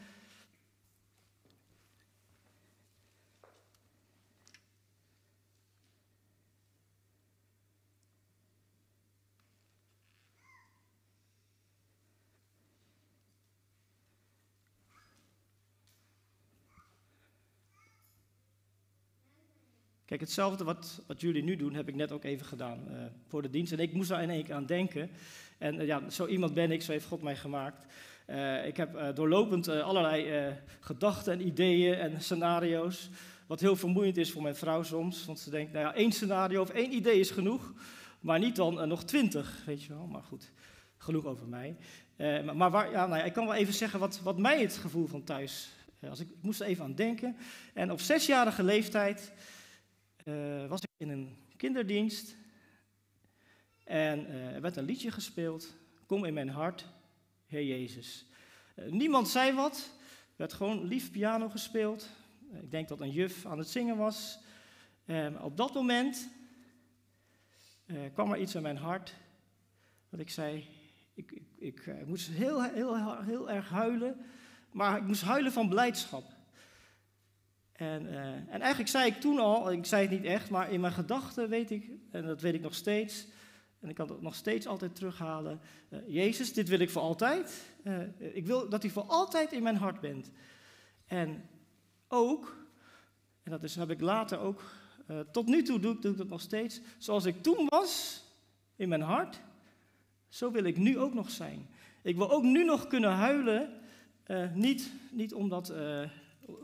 Kijk, 20.07 20.21
hetzelfde 20.21 20.65
wat, 20.65 21.03
wat 21.07 21.21
jullie 21.21 21.43
nu 21.43 21.57
doen, 21.57 21.75
heb 21.75 21.89
ik 21.89 21.95
net 21.95 22.13
ook 22.13 22.25
even 22.25 22.47
gedaan 22.47 22.81
uh, 22.91 22.97
voor 23.27 23.43
de 23.43 23.51
dienst. 23.51 23.73
En 23.73 23.79
ik 23.79 23.93
moest 23.93 24.09
daar 24.09 24.23
in 24.23 24.31
één 24.31 24.45
keer 24.45 24.55
aan 24.55 24.67
denken. 24.67 25.11
En 25.59 25.75
uh, 25.75 25.87
ja, 25.87 26.11
zo 26.11 26.27
iemand 26.27 26.55
ben 26.55 26.71
ik, 26.71 26.83
zo 26.83 26.93
heeft 26.93 27.07
God 27.07 27.23
mij 27.23 27.37
gemaakt. 27.37 27.87
Uh, 28.27 28.67
ik 28.67 28.77
heb 28.77 29.15
doorlopend 29.15 29.69
allerlei 29.69 30.55
gedachten 30.81 31.33
en 31.33 31.47
ideeën 31.47 31.95
en 31.95 32.23
scenario's. 32.23 33.11
Wat 33.47 33.61
heel 33.61 33.77
vermoeiend 33.77 34.17
is 34.17 34.31
voor 34.31 34.43
mijn 34.43 34.57
vrouw 34.57 34.83
soms. 34.83 35.25
Want 35.25 35.39
ze 35.39 35.51
denkt, 35.51 35.73
nou 35.73 35.85
ja, 35.85 35.95
één 35.95 36.13
scenario 36.13 36.61
of 36.61 36.71
één 36.71 36.95
idee 36.95 37.19
is 37.19 37.31
genoeg. 37.31 37.73
Maar 38.21 38.39
niet 38.39 38.57
dan 38.57 38.89
nog 38.89 39.05
twintig, 39.05 39.63
weet 39.67 39.83
je 39.83 39.89
wel. 39.89 40.07
Maar 40.07 40.23
goed, 40.23 40.51
genoeg 40.97 41.25
over 41.25 41.47
mij. 41.47 41.77
maar, 42.55 42.91
ja, 42.91 43.07
nou 43.07 43.17
ja, 43.17 43.25
ik 43.25 43.33
kan 43.33 43.47
wel 43.47 43.55
even 43.55 43.75
zeggen 43.75 44.01
wat, 44.01 44.21
wat 44.23 44.39
mij 44.39 44.61
het 44.61 44.77
gevoel 44.77 45.07
van 45.07 45.25
thuis... 45.25 45.69
als 46.09 46.21
ik, 46.21 46.29
ik 46.29 46.43
moest 46.43 46.61
er 46.61 46.67
even 46.67 46.85
aan 46.85 46.95
denken. 46.95 47.37
En 47.75 47.93
op 47.93 48.01
zesjarige 48.01 48.63
leeftijd 48.63 49.33
was 50.69 50.81
ik 50.81 50.89
in 50.97 51.09
een 51.09 51.37
kinderdienst. 51.57 52.37
En 53.85 54.27
er 54.31 54.61
werd 54.61 54.77
een 54.77 54.85
liedje 54.85 55.11
gespeeld. 55.11 55.75
Kom 56.07 56.25
in 56.25 56.35
mijn 56.35 56.49
hart, 56.49 56.87
Heer 57.47 57.65
Jezus. 57.65 58.27
Uh, 58.77 58.91
niemand 58.91 59.29
zei 59.29 59.53
wat, 59.53 59.77
er 59.77 60.35
werd 60.37 60.53
gewoon 60.53 60.85
lief 60.85 61.11
piano 61.11 61.49
gespeeld. 61.49 62.09
Ik 62.63 62.71
denk 62.71 62.89
dat 62.89 63.01
een 63.01 63.11
juf 63.11 63.47
aan 63.47 63.59
het 63.59 63.69
zingen 63.69 63.97
was. 63.97 64.39
Uh, 65.05 65.45
op 65.45 65.57
dat 65.57 65.75
moment 65.75 66.29
kwam 68.13 68.33
er 68.33 68.39
iets 68.39 68.55
in 68.55 68.63
mijn 68.63 68.77
hart 68.77 69.15
dat 70.09 70.21
ik 70.21 70.31
zei, 70.31 70.69
ik, 71.15 71.31
ik, 71.33 71.43
ik, 71.59 71.87
ik 71.87 72.07
moest 72.07 72.29
heel, 72.29 72.63
heel, 72.63 73.23
heel 73.23 73.51
erg 73.51 73.69
huilen, 73.69 74.21
maar 74.71 74.97
ik 74.97 75.07
moest 75.07 75.23
huilen 75.23 75.53
van 75.53 75.69
blijdschap. 75.69 76.36
En, 77.77 78.07
en 78.49 78.61
eigenlijk 78.61 78.91
zei 78.91 79.07
ik 79.07 79.21
toen 79.21 79.39
al, 79.39 79.73
ik 79.73 79.87
zei 79.87 80.03
het 80.03 80.11
niet 80.11 80.25
echt, 80.25 80.51
maar 80.51 80.71
in 80.71 80.81
mijn 80.81 80.93
gedachten 80.93 81.49
weet 81.49 81.71
ik, 81.71 81.91
en 82.11 82.27
dat 82.27 82.41
weet 82.41 82.55
ik 82.55 82.61
nog 82.61 82.75
steeds, 82.75 83.27
en 83.81 83.89
ik 83.89 83.95
kan 83.95 84.09
het 84.09 84.21
nog 84.21 84.35
steeds 84.35 84.67
altijd 84.67 84.95
terughalen. 84.95 85.61
Uh, 85.91 85.99
Jezus, 86.07 86.53
dit 86.53 86.69
wil 86.69 86.79
ik 86.79 86.91
voor 86.91 87.03
altijd. 87.03 87.73
Uh, 87.85 87.99
ik 88.19 88.47
wil 88.47 88.69
dat 88.69 88.85
u 88.85 88.89
voor 88.89 89.03
altijd 89.03 89.53
in 89.53 89.63
mijn 89.63 89.77
hart 89.77 90.01
bent. 90.01 90.31
En 91.07 91.49
ook, 92.09 92.67
en 93.43 93.51
dat 93.51 93.63
is, 93.63 93.77
heb 93.77 93.91
ik 93.91 94.01
later 94.01 94.39
ook, 94.39 94.63
tot 95.33 95.47
nu 95.47 95.63
toe 95.63 95.81
doe, 95.81 95.99
doe 95.99 96.13
ik 96.13 96.19
dat 96.19 96.29
nog 96.29 96.41
steeds. 96.41 96.81
Zoals 96.99 97.25
ik 97.25 97.43
toen 97.43 97.67
was, 97.69 98.23
in 98.77 98.89
mijn 98.89 99.03
hart, 99.03 99.41
zo 100.29 100.51
wil 100.51 100.65
ik 100.65 100.77
nu 100.77 100.99
ook 100.99 101.15
nog 101.15 101.31
zijn. 101.31 101.67
Ik 102.03 102.17
wil 102.17 102.31
ook 102.31 102.43
nu 102.43 102.65
nog 102.65 102.87
kunnen 102.87 103.11
huilen, 103.11 103.81
niet, 104.55 104.93
niet 105.11 105.35
omdat 105.35 105.73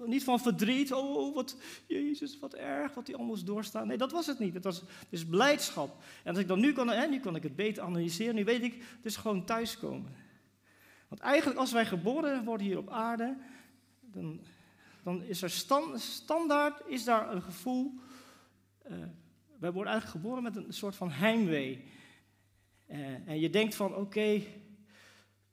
niet 0.04 0.24
van 0.24 0.40
verdriet, 0.40 0.92
oh 0.92 1.34
wat, 1.34 1.56
Jezus, 1.86 2.38
wat 2.38 2.54
erg, 2.54 2.94
wat 2.94 3.06
hij 3.06 3.16
allemaal 3.16 3.44
doorstaan. 3.44 3.86
Nee, 3.86 3.96
dat 3.96 4.12
was 4.12 4.26
het 4.26 4.38
niet. 4.38 4.54
Het 4.54 4.64
was 4.64 4.82
dus 5.08 5.26
blijdschap. 5.26 6.02
En 6.24 6.30
als 6.30 6.38
ik 6.38 6.48
dan 6.48 6.60
nu 6.60 6.72
kan, 6.72 6.88
hè, 6.88 7.06
nu 7.06 7.20
kan 7.20 7.36
ik 7.36 7.42
het 7.42 7.56
beter 7.56 7.82
analyseren, 7.82 8.34
nu 8.34 8.44
weet 8.44 8.62
ik, 8.62 8.72
het 8.72 9.04
is 9.04 9.16
gewoon 9.16 9.44
thuiskomen. 9.44 10.14
Want 11.08 11.20
eigenlijk 11.20 11.60
als 11.60 11.72
wij 11.72 11.86
geboren 11.86 12.44
worden 12.44 12.66
hier 12.66 12.78
op 12.78 12.90
aarde, 12.90 13.36
dan, 14.00 14.40
dan 15.02 15.22
is 15.22 15.42
er 15.42 15.50
stand, 15.50 16.00
standaard 16.00 16.82
is 16.86 17.04
daar 17.04 17.32
een 17.32 17.42
gevoel, 17.42 17.92
uh, 18.90 18.96
wij 19.58 19.72
worden 19.72 19.92
eigenlijk 19.92 20.22
geboren 20.22 20.42
met 20.42 20.56
een 20.56 20.72
soort 20.72 20.96
van 20.96 21.10
heimwee. 21.10 21.84
Uh, 22.90 23.28
en 23.28 23.40
je 23.40 23.50
denkt 23.50 23.74
van, 23.74 23.94
oké, 23.94 24.42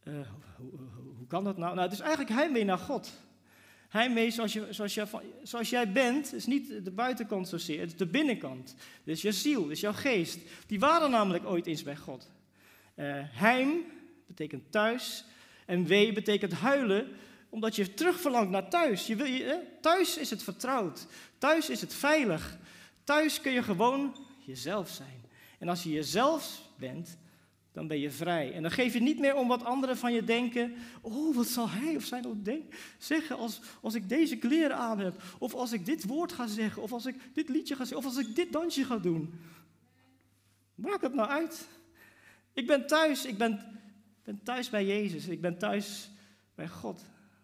uh, 0.03 0.27
hoe, 0.57 0.71
hoe, 0.95 1.13
hoe 1.17 1.27
kan 1.27 1.43
dat 1.43 1.57
nou? 1.57 1.75
Nou, 1.75 1.87
het 1.87 1.93
is 1.93 1.99
eigenlijk 1.99 2.31
heimwee 2.31 2.65
naar 2.65 2.77
God. 2.77 3.28
Hij 3.89 4.09
mee 4.09 4.31
zoals, 4.31 4.53
je, 4.53 4.67
zoals, 4.69 4.93
je, 4.93 5.05
zoals 5.43 5.69
jij 5.69 5.91
bent, 5.91 6.33
is 6.33 6.45
niet 6.45 6.85
de 6.85 6.91
buitenkant 6.91 7.47
zozeer, 7.47 7.79
het 7.79 7.91
is 7.91 7.97
de 7.97 8.05
binnenkant. 8.05 8.75
Dus 9.03 9.21
je 9.21 9.31
ziel, 9.31 9.67
dus 9.67 9.79
jouw 9.79 9.93
geest. 9.93 10.39
Die 10.67 10.79
waren 10.79 11.11
namelijk 11.11 11.45
ooit 11.45 11.65
eens 11.65 11.83
bij 11.83 11.95
God. 11.95 12.29
Uh, 12.95 13.05
heim 13.15 13.85
betekent 14.27 14.71
thuis 14.71 15.25
en 15.65 15.85
wee 15.85 16.13
betekent 16.13 16.53
huilen, 16.53 17.07
omdat 17.49 17.75
je 17.75 17.93
terugverlangt 17.93 18.49
naar 18.49 18.69
thuis. 18.69 19.07
Je 19.07 19.15
wil 19.15 19.25
je, 19.25 19.63
thuis 19.81 20.17
is 20.17 20.29
het 20.29 20.43
vertrouwd, 20.43 21.07
thuis 21.37 21.69
is 21.69 21.81
het 21.81 21.93
veilig. 21.93 22.57
Thuis 23.03 23.41
kun 23.41 23.51
je 23.51 23.63
gewoon 23.63 24.15
jezelf 24.45 24.89
zijn. 24.89 25.25
En 25.59 25.69
als 25.69 25.83
je 25.83 25.89
jezelf 25.89 26.61
bent, 26.75 27.17
dan 27.71 27.87
ben 27.87 27.99
je 27.99 28.11
vrij. 28.11 28.53
En 28.53 28.61
dan 28.61 28.71
geef 28.71 28.93
je 28.93 29.01
niet 29.01 29.19
meer 29.19 29.35
om 29.35 29.47
wat 29.47 29.63
anderen 29.63 29.97
van 29.97 30.13
je 30.13 30.23
denken. 30.23 30.75
Oh, 31.01 31.35
wat 31.35 31.47
zal 31.47 31.69
hij 31.69 31.95
of 31.95 32.03
zij 32.03 32.21
nou 32.21 32.63
zeggen 32.97 33.37
als, 33.37 33.61
als 33.81 33.93
ik 33.93 34.09
deze 34.09 34.37
kleren 34.37 34.77
aan 34.77 34.99
heb? 34.99 35.23
Of 35.39 35.53
als 35.53 35.71
ik 35.71 35.85
dit 35.85 36.05
woord 36.05 36.31
ga 36.31 36.47
zeggen? 36.47 36.81
Of 36.81 36.91
als 36.91 37.05
ik 37.05 37.15
dit 37.33 37.49
liedje 37.49 37.75
ga 37.75 37.85
zeggen? 37.85 38.07
Of 38.07 38.15
als 38.15 38.27
ik 38.27 38.35
dit 38.35 38.51
dansje 38.51 38.85
ga 38.85 38.97
doen? 38.97 39.39
Maak 40.75 41.01
het 41.01 41.13
nou 41.13 41.29
uit. 41.29 41.67
Ik 42.53 42.67
ben 42.67 42.87
thuis. 42.87 43.25
Ik 43.25 43.37
ben, 43.37 43.81
ben 44.23 44.43
thuis 44.43 44.69
bij 44.69 44.85
Jezus. 44.85 45.27
Ik 45.27 45.41
ben 45.41 45.57
thuis 45.57 46.11
bij 46.55 46.67
God. 46.67 47.01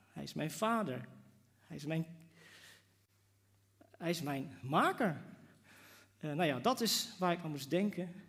Hij 0.07 0.23
is 0.23 0.33
mijn 0.33 0.51
vader. 0.51 1.07
Hij 1.67 1.75
is 1.75 1.85
mijn, 1.85 2.05
hij 3.97 4.09
is 4.09 4.21
mijn 4.21 4.57
maker. 4.61 5.21
Uh, 6.21 6.33
nou 6.33 6.47
ja, 6.47 6.59
dat 6.59 6.81
is 6.81 7.15
waar 7.19 7.31
ik 7.31 7.43
aan 7.43 7.49
moest 7.49 7.69
denken. 7.69 8.24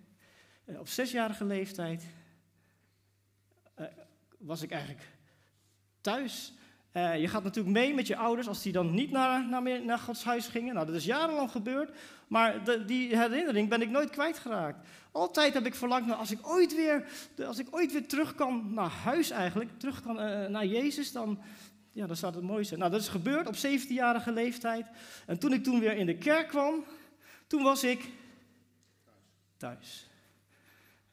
Uh, 0.67 0.79
op 0.81 0.89
zesjarige 0.89 1.45
leeftijd 1.45 2.05
uh, 3.81 3.87
was 4.39 4.63
ik 4.63 4.71
eigenlijk 4.71 5.03
thuis. 6.01 6.53
Uh, 6.93 7.21
je 7.21 7.29
gaat 7.29 7.43
natuurlijk 7.43 7.77
mee 7.77 7.95
met 7.95 8.07
je 8.07 8.17
ouders 8.17 8.49
als 8.49 8.63
die 8.63 8.73
dan 8.73 8.95
niet 8.95 9.11
naar, 9.11 9.49
naar, 9.49 9.85
naar 9.85 9.99
Gods 9.99 10.25
huis 10.25 10.47
gingen. 10.47 10.75
Nou, 10.75 10.87
dat 10.87 10.95
is 10.95 11.05
jarenlang 11.05 11.51
gebeurd, 11.51 11.97
maar 12.27 12.65
die 12.87 13.17
herinnering 13.17 13.69
ben 13.69 13.83
ik 13.83 13.91
nooit 13.91 14.11
kwijtgeraakt. 14.11 14.89
Altijd 15.13 15.55
heb 15.55 15.67
ik 15.67 15.75
verlangd 15.75 16.07
naar 16.07 16.17
als 16.17 16.31
ik 16.31 16.49
ooit 16.49 16.75
weer, 16.75 17.09
als 17.47 17.59
ik 17.59 17.67
ooit 17.71 17.93
weer 17.93 18.09
terug 18.09 18.35
kan 18.35 18.75
naar 18.75 18.91
huis 18.91 19.31
eigenlijk, 19.31 19.79
terug 19.79 20.03
kan 20.03 20.15
naar 20.51 20.67
Jezus, 20.67 21.13
dan, 21.13 21.43
ja, 21.91 22.07
dan 22.07 22.17
zou 22.17 22.35
het 22.35 22.45
mooi. 22.45 22.67
Nou, 22.77 22.91
dat 22.91 23.01
is 23.01 23.09
gebeurd 23.09 23.47
op 23.47 23.57
17-jarige 23.57 24.33
leeftijd. 24.33 24.87
En 25.27 25.39
toen 25.39 25.53
ik 25.53 25.65
toen 25.65 25.81
weer 25.81 25.97
in 25.97 26.07
de 26.07 26.19
kerk 26.19 26.49
kwam, 26.49 26.85
toen 27.47 27.63
was 27.63 27.85
ik 27.85 28.11
thuis. 29.57 30.07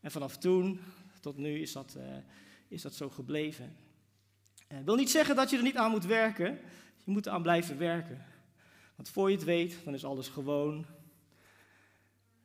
En 0.03 0.11
vanaf 0.11 0.37
toen 0.37 0.79
tot 1.19 1.37
nu 1.37 1.59
is 1.59 1.71
dat, 1.71 1.95
uh, 1.97 2.03
is 2.67 2.81
dat 2.81 2.93
zo 2.93 3.09
gebleven. 3.09 3.75
Ik 4.67 4.77
uh, 4.77 4.85
wil 4.85 4.95
niet 4.95 5.09
zeggen 5.09 5.35
dat 5.35 5.49
je 5.49 5.57
er 5.57 5.63
niet 5.63 5.77
aan 5.77 5.91
moet 5.91 6.05
werken. 6.05 6.59
Je 7.03 7.11
moet 7.11 7.25
eraan 7.25 7.41
blijven 7.41 7.77
werken. 7.77 8.25
Want 8.95 9.09
voor 9.09 9.29
je 9.29 9.35
het 9.35 9.45
weet, 9.45 9.77
dan 9.83 9.93
is 9.93 10.05
alles 10.05 10.27
gewoon. 10.27 10.85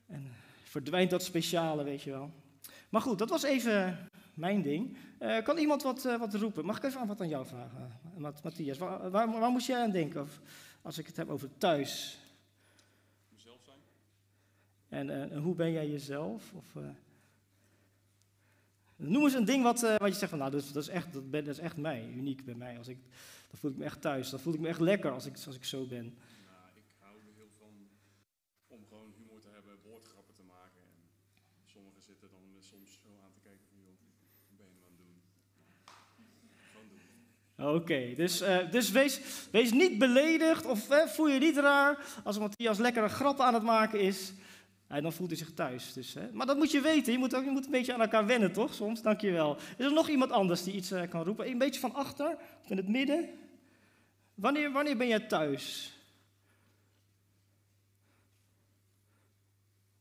En 0.07 0.33
verdwijnt 0.63 1.11
dat 1.11 1.23
speciale, 1.23 1.83
weet 1.83 2.03
je 2.03 2.11
wel. 2.11 2.33
Maar 2.89 3.01
goed, 3.01 3.19
dat 3.19 3.29
was 3.29 3.43
even 3.43 4.11
mijn 4.35 4.63
ding. 4.63 4.97
Uh, 5.21 5.43
kan 5.43 5.59
iemand 5.59 5.83
wat, 5.83 6.03
wat 6.03 6.35
roepen? 6.35 6.65
Mag 6.65 6.77
ik 6.77 6.83
even 6.83 7.07
wat 7.07 7.21
aan 7.21 7.29
jou 7.29 7.47
vragen, 7.47 8.01
Matthias? 8.19 8.79
Waar, 8.79 9.11
waar, 9.11 9.31
waar 9.31 9.51
moest 9.51 9.67
jij 9.67 9.83
aan 9.83 9.91
denken 9.91 10.23
of, 10.23 10.41
als 10.83 10.99
ik 10.99 11.07
het 11.07 11.17
heb 11.17 11.29
over 11.29 11.49
thuis? 11.59 12.19
Mezelf 13.29 13.61
zijn. 13.65 15.11
En 15.11 15.37
hoe 15.37 15.55
ben 15.55 15.73
jij 15.73 15.89
jezelf? 15.89 16.53
Of, 16.53 16.77
Noem 19.01 19.25
eens 19.25 19.35
een 19.35 19.45
ding 19.45 19.63
wat, 19.63 19.83
uh, 19.83 19.97
wat 19.97 20.09
je 20.09 20.19
zegt 20.19 20.31
van, 20.31 20.39
nou, 20.39 20.51
dat 20.51 20.63
is, 20.63 20.73
dat, 20.73 20.83
is 20.83 20.89
echt, 20.89 21.13
dat, 21.13 21.31
ben, 21.31 21.45
dat 21.45 21.55
is 21.55 21.61
echt 21.61 21.77
mij, 21.77 22.09
uniek 22.17 22.45
bij 22.45 22.55
mij. 22.55 22.79
Als 22.79 22.89
ik, 22.89 22.99
dan 23.51 23.59
voel 23.59 23.71
ik 23.71 23.77
me 23.77 23.85
echt 23.85 24.01
thuis, 24.01 24.31
dan 24.31 24.41
voel 24.41 24.55
ik 24.55 24.61
me 24.61 24.69
echt 24.69 24.81
lekker 24.81 25.11
als 25.11 25.27
ik, 25.27 25.37
als 25.47 25.57
ik 25.57 25.65
zo 25.65 25.87
ben. 25.87 26.05
Nou, 26.05 26.69
ik 26.75 26.85
hou 26.99 27.15
er 27.17 27.33
heel 27.37 27.51
van 27.59 27.75
om 28.67 28.85
gewoon 28.89 29.13
humor 29.17 29.41
te 29.41 29.49
hebben, 29.55 29.73
woordgrappen 29.85 30.35
te 30.35 30.43
maken. 30.43 30.83
En 31.61 31.67
sommigen 31.73 32.03
zitten 32.03 32.29
dan 32.31 32.43
soms 32.61 33.01
zo 33.03 33.09
aan 33.25 33.33
te 33.33 33.41
kijken 33.41 33.65
van, 33.69 33.79
joh, 33.85 33.97
wat 34.11 34.57
ben 34.57 34.67
je 34.67 34.73
nou 34.75 34.87
aan 34.89 34.97
het 34.97 35.03
doen? 35.05 35.17
Gewoon 36.73 36.89
doen. 36.89 37.75
Oké, 37.75 37.83
okay, 37.83 38.15
dus, 38.15 38.43
uh, 38.43 38.71
dus 38.71 38.91
wees, 38.91 39.21
wees 39.51 39.73
niet 39.73 39.99
beledigd 39.99 40.67
of 40.67 40.89
voel 41.15 41.29
je 41.29 41.39
niet 41.39 41.57
raar 41.57 42.05
als 42.25 42.39
Matthias 42.39 42.79
lekker 42.79 43.03
een 43.03 43.19
grap 43.21 43.41
aan 43.41 43.55
het 43.55 43.63
maken 43.63 44.01
is. 44.01 44.33
En 44.89 45.03
dan 45.03 45.13
voelt 45.13 45.29
hij 45.29 45.39
zich 45.39 45.55
thuis. 45.55 45.93
Dus, 45.93 46.15
hè. 46.15 46.33
Maar 46.33 46.47
dat 46.47 46.57
moet 46.57 46.71
je 46.71 46.81
weten. 46.81 47.13
Je 47.13 47.19
moet, 47.19 47.35
ook, 47.35 47.45
je 47.45 47.51
moet 47.51 47.65
een 47.65 47.71
beetje 47.71 47.95
aan 47.95 48.01
elkaar 48.01 48.27
wennen, 48.27 48.53
toch? 48.53 48.75
Soms, 48.75 49.03
dankjewel. 49.03 49.57
Is 49.57 49.85
er 49.85 49.93
nog 49.93 50.09
iemand 50.09 50.31
anders 50.31 50.63
die 50.63 50.75
iets 50.75 50.93
uh, 50.93 51.09
kan 51.09 51.25
roepen? 51.25 51.49
Een 51.49 51.59
beetje 51.59 51.81
van 51.81 51.95
achter, 51.95 52.39
of 52.63 52.71
in 52.71 52.77
het 52.77 52.89
midden. 52.89 53.29
Wanneer, 54.35 54.73
wanneer 54.73 54.97
ben 54.97 55.09
jij 55.09 55.21
thuis? 55.21 55.97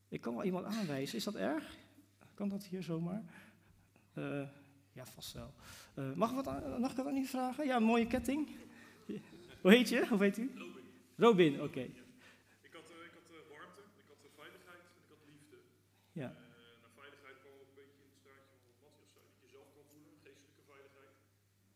Ik 0.10 0.22
kan 0.22 0.36
wel 0.36 0.44
iemand 0.44 0.66
aanwijzen. 0.66 1.18
Is 1.18 1.24
dat 1.24 1.36
erg? 1.36 1.76
Kan 2.34 2.50
dat 2.50 2.64
hier 2.64 2.84
zomaar? 2.84 3.24
Uh, 4.14 4.42
ja, 4.92 5.06
vast 5.06 5.34
wel. 5.34 5.54
Uh, 5.96 6.14
mag, 6.14 6.32
wat 6.32 6.80
mag 6.80 6.90
ik 6.90 6.98
dat 6.98 7.06
aan 7.06 7.18
u 7.18 7.26
vragen? 7.26 7.66
Ja, 7.66 7.76
een 7.76 7.84
mooie 7.84 8.08
ketting. 8.08 8.50
Hoe 9.62 9.72
heet 9.72 9.90
je? 9.90 10.08
Hoe 10.08 10.24
heet 10.24 10.38
u? 10.38 10.52
Robin. 10.56 10.84
Robin, 11.16 11.54
oké. 11.54 11.64
Okay. 11.64 11.92
Ja. 16.24 16.32
Uh, 16.34 16.82
naar 16.84 16.94
veiligheid 17.02 17.38
kwam 17.44 17.54
ook 17.62 17.70
een 17.74 17.80
beetje 17.82 18.02
in 18.06 18.10
het 18.12 18.20
straatje 18.22 18.50
van 18.50 18.66
wat 18.70 18.80
Matthias 18.84 19.12
zei, 19.16 19.22
dat 19.30 19.38
je 19.38 19.44
jezelf 19.48 19.68
kan 19.76 19.86
voelen, 19.92 20.14
geestelijke 20.26 20.64
veiligheid. 20.74 21.16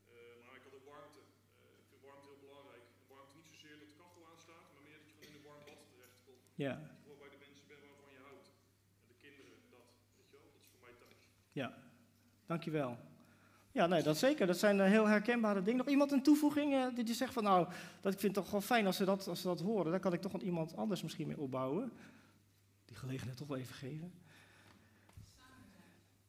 Uh, 0.10 0.14
maar 0.46 0.56
ik 0.60 0.64
had 0.68 0.74
ook 0.80 0.88
warmte. 0.94 1.22
Uh, 1.62 1.82
ik 1.82 1.86
vind 1.90 2.02
warmte 2.08 2.28
heel 2.32 2.44
belangrijk. 2.48 2.84
Warmte 3.12 3.34
niet 3.40 3.50
zozeer 3.54 3.76
dat 3.82 3.90
de 3.92 3.98
kachel 4.02 4.24
aanstaat, 4.32 4.66
maar 4.74 4.84
meer 4.88 4.98
dat 5.00 5.08
je 5.10 5.14
gewoon 5.14 5.30
in 5.32 5.38
een 5.40 5.48
warm 5.50 5.64
bad 5.70 5.80
terecht 5.94 6.20
komt. 6.28 6.44
Ja. 6.62 6.80
Je 7.04 7.16
bij 7.20 7.30
de 7.30 7.38
mensen 7.40 7.64
bent 7.68 7.80
waarvan 7.86 8.12
je 8.14 8.20
houdt. 8.24 8.48
En 9.02 9.08
de 9.08 9.16
kinderen, 9.22 9.52
dat, 9.70 9.86
weet 10.18 10.30
je 10.30 10.38
wel, 10.38 10.46
dat 10.52 10.62
is 10.62 10.68
voor 10.72 10.80
mij 10.82 10.96
thuis. 11.00 11.30
Ja, 11.52 11.74
dankjewel. 12.46 12.98
Ja, 13.72 13.88
nee, 13.88 14.04
dat 14.04 14.18
zeker. 14.18 14.48
Dat 14.48 14.58
zijn 14.58 14.80
eh, 14.80 14.88
heel 14.88 15.08
herkenbare 15.08 15.62
dingen. 15.62 15.78
Nog 15.78 15.88
iemand 15.88 16.12
een 16.12 16.24
toevoeging 16.24 16.74
uh, 16.74 16.96
die 16.96 17.14
zegt 17.14 17.34
van 17.34 17.44
nou, 17.44 17.68
dat 18.02 18.14
ik 18.14 18.20
vind 18.20 18.36
het 18.36 18.44
toch 18.44 18.52
wel 18.52 18.62
fijn 18.62 18.86
als 18.86 18.98
ze, 18.98 19.06
dat, 19.06 19.28
als 19.28 19.42
ze 19.42 19.48
dat 19.48 19.60
horen. 19.60 19.92
Daar 19.92 20.00
kan 20.00 20.14
ik 20.14 20.22
toch 20.22 20.34
aan 20.34 20.42
iemand 20.42 20.76
anders 20.76 21.02
misschien 21.02 21.28
mee 21.28 21.40
opbouwen. 21.40 21.92
Die 22.86 22.96
gelegenheid 22.96 23.38
toch 23.38 23.48
wel 23.48 23.58
even 23.58 23.76
geven. 23.76 24.14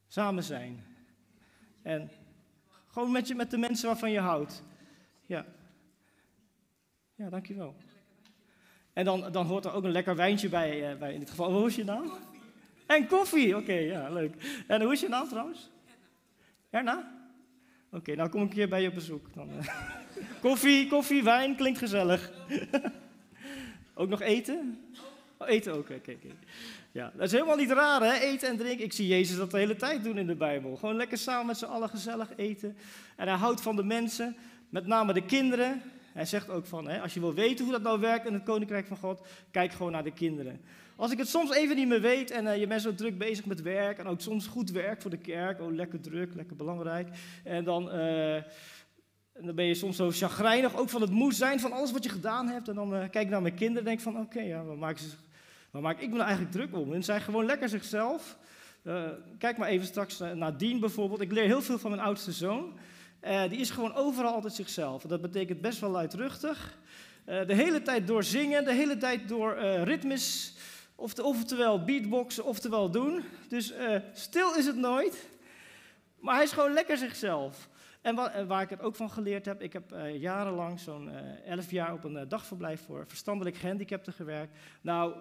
Samen 0.09 0.43
zijn. 0.43 0.85
En 1.83 2.11
gewoon 2.87 3.13
met, 3.13 3.29
je, 3.29 3.35
met 3.35 3.51
de 3.51 3.59
mensen 3.59 3.87
waarvan 3.87 4.11
je 4.11 4.21
houdt. 4.21 4.63
Ja. 5.27 5.47
Ja, 7.15 7.29
dankjewel. 7.29 7.77
En 8.93 9.05
dan, 9.05 9.33
dan 9.33 9.47
hoort 9.47 9.65
er 9.65 9.73
ook 9.73 9.85
een 9.85 9.91
lekker 9.91 10.17
wijntje 10.17 10.49
bij, 10.49 10.93
uh, 10.93 10.99
bij 10.99 11.13
in 11.13 11.19
dit 11.19 11.31
geval. 11.31 11.53
Hoe 11.53 11.67
is 11.67 11.77
je 11.77 11.85
naam? 11.85 12.13
En 12.87 13.07
koffie, 13.07 13.57
oké, 13.57 13.73
ja, 13.73 14.11
leuk. 14.11 14.65
En 14.67 14.83
hoe 14.83 14.93
is 14.93 15.01
je 15.01 15.09
naam 15.09 15.29
trouwens? 15.29 15.71
Erna? 16.71 17.21
Oké, 17.91 18.15
nou 18.15 18.29
kom 18.29 18.43
ik 18.43 18.53
hier 18.53 18.69
bij 18.69 18.83
je 18.83 18.89
op 18.89 18.95
bezoek. 18.95 19.35
Dan, 19.35 19.49
uh. 19.51 19.69
koffie, 20.41 20.89
koffie, 20.89 21.23
wijn, 21.23 21.57
klinkt 21.57 21.79
gezellig. 21.79 22.33
ook 23.95 24.09
nog 24.09 24.21
eten? 24.21 24.85
Oh, 25.37 25.49
eten 25.49 25.73
ook, 25.73 25.81
oké. 25.81 25.93
Okay, 25.93 26.15
okay. 26.15 26.37
Ja, 26.93 27.13
dat 27.15 27.27
is 27.27 27.33
helemaal 27.33 27.57
niet 27.57 27.71
raar, 27.71 28.01
hè? 28.01 28.13
Eten 28.13 28.49
en 28.49 28.57
drinken. 28.57 28.85
Ik 28.85 28.93
zie 28.93 29.07
Jezus 29.07 29.37
dat 29.37 29.51
de 29.51 29.59
hele 29.59 29.77
tijd 29.77 30.05
doen 30.05 30.19
in 30.19 30.27
de 30.27 30.35
Bijbel. 30.35 30.77
Gewoon 30.77 30.97
lekker 30.97 31.19
samen 31.19 31.47
met 31.47 31.59
z'n 31.59 31.65
allen 31.65 31.89
gezellig 31.89 32.29
eten. 32.37 32.77
En 33.17 33.29
hij 33.29 33.37
houdt 33.37 33.61
van 33.61 33.77
de 33.77 33.85
mensen, 33.85 34.37
met 34.69 34.87
name 34.87 35.13
de 35.13 35.25
kinderen. 35.25 35.83
Hij 36.13 36.25
zegt 36.25 36.51
ook 36.51 36.67
van, 36.67 36.89
hè, 36.89 37.01
als 37.01 37.15
je 37.15 37.21
wil 37.21 37.35
weten 37.35 37.65
hoe 37.65 37.75
dat 37.75 37.83
nou 37.83 38.01
werkt 38.01 38.27
in 38.27 38.33
het 38.33 38.43
Koninkrijk 38.43 38.87
van 38.87 38.97
God, 38.97 39.27
kijk 39.51 39.73
gewoon 39.73 39.93
naar 39.93 40.05
de 40.05 40.13
kinderen. 40.13 40.61
Als 40.97 41.13
ik 41.13 41.19
het 41.19 41.29
soms 41.29 41.55
even 41.55 41.77
niet 41.77 41.89
meer 41.89 42.01
weet 42.01 42.31
en 42.31 42.45
uh, 42.45 42.57
je 42.57 42.67
bent 42.67 42.83
zo 42.83 42.95
druk 42.95 43.19
bezig 43.19 43.45
met 43.45 43.63
werk 43.63 43.99
en 43.99 44.07
ook 44.07 44.21
soms 44.21 44.47
goed 44.47 44.71
werk 44.71 45.01
voor 45.01 45.11
de 45.11 45.17
kerk, 45.17 45.61
oh 45.61 45.75
lekker 45.75 46.01
druk, 46.01 46.35
lekker 46.35 46.57
belangrijk. 46.57 47.09
En 47.45 47.65
dan, 47.65 47.89
uh, 47.89 48.35
en 48.35 48.45
dan 49.41 49.55
ben 49.55 49.65
je 49.65 49.75
soms 49.75 49.97
zo 49.97 50.11
chagrijnig, 50.11 50.77
ook 50.77 50.89
van 50.89 51.01
het 51.01 51.11
moe 51.11 51.33
zijn 51.33 51.61
van 51.61 51.73
alles 51.73 51.93
wat 51.93 52.05
je 52.05 52.11
gedaan 52.11 52.49
hebt. 52.49 52.69
En 52.69 52.75
dan 52.75 52.95
uh, 52.95 52.99
kijk 52.99 53.25
ik 53.25 53.31
naar 53.31 53.43
mijn 53.43 53.55
kinderen 53.55 53.79
en 53.79 53.89
denk 53.89 54.01
van, 54.01 54.19
oké, 54.19 54.41
ja, 54.41 54.65
waar 54.65 54.79
maak, 54.79 54.99
ze, 54.99 55.07
waar 55.71 55.83
maak 55.83 56.01
ik 56.01 56.09
me 56.09 56.15
nou 56.15 56.27
eigenlijk 56.27 56.53
druk 56.53 56.77
om? 56.77 56.93
En 56.93 56.99
ze 56.99 57.03
zijn 57.03 57.21
gewoon 57.21 57.47
lekker 57.47 57.69
zichzelf. 57.69 58.39
kijk 59.39 59.59
maar 59.59 59.69
even 59.69 59.87
straks 59.87 60.19
naar 60.35 60.57
Dien 60.57 60.81
bijvoorbeeld. 60.81 61.21
Ik 61.21 61.33
leer 61.33 61.45
heel 61.45 61.63
veel 61.63 61.79
van 61.79 61.91
mijn 61.91 62.03
oudste 62.03 62.33
zoon. 62.33 62.79
Die 63.49 63.59
is 63.59 63.71
gewoon 63.71 63.95
overal 63.95 64.33
altijd 64.33 64.53
zichzelf. 64.53 65.03
Dat 65.03 65.21
betekent 65.21 65.61
best 65.61 65.81
wel 65.81 65.91
luidruchtig. 65.91 66.79
de 67.25 67.55
hele 67.55 67.83
tijd 67.83 68.07
door 68.07 68.25
zingen, 68.25 68.65
de 68.65 68.73
hele 68.73 68.97
tijd 68.97 69.29
door 69.29 69.59
ritmes 69.85 70.55
of 70.95 71.19
oftewel 71.19 71.85
beatboxen, 71.85 72.45
oftewel 72.45 72.91
doen. 72.91 73.23
Dus 73.49 73.73
stil 74.13 74.55
is 74.55 74.67
het 74.67 74.77
nooit. 74.77 75.29
Maar 76.21 76.35
hij 76.35 76.45
is 76.45 76.53
gewoon 76.53 76.73
lekker 76.73 76.97
zichzelf. 76.97 77.69
En 78.01 78.47
waar, 78.47 78.63
ik 78.63 78.71
het 78.71 78.81
ook 78.81 78.97
van 78.97 79.11
geleerd 79.11 79.45
heb, 79.45 79.63
ik 79.63 79.73
heb 79.73 79.95
jarenlang, 80.15 80.81
zo'n 80.81 81.11
elf 81.45 81.71
jaar 81.71 81.93
op 81.93 82.05
een 82.05 82.29
dagverblijf 82.29 82.85
voor 82.85 83.05
verstandelijk 83.07 83.57
gehandicapten 83.57 84.13
gewerkt. 84.13 84.59
Nou, 84.81 85.15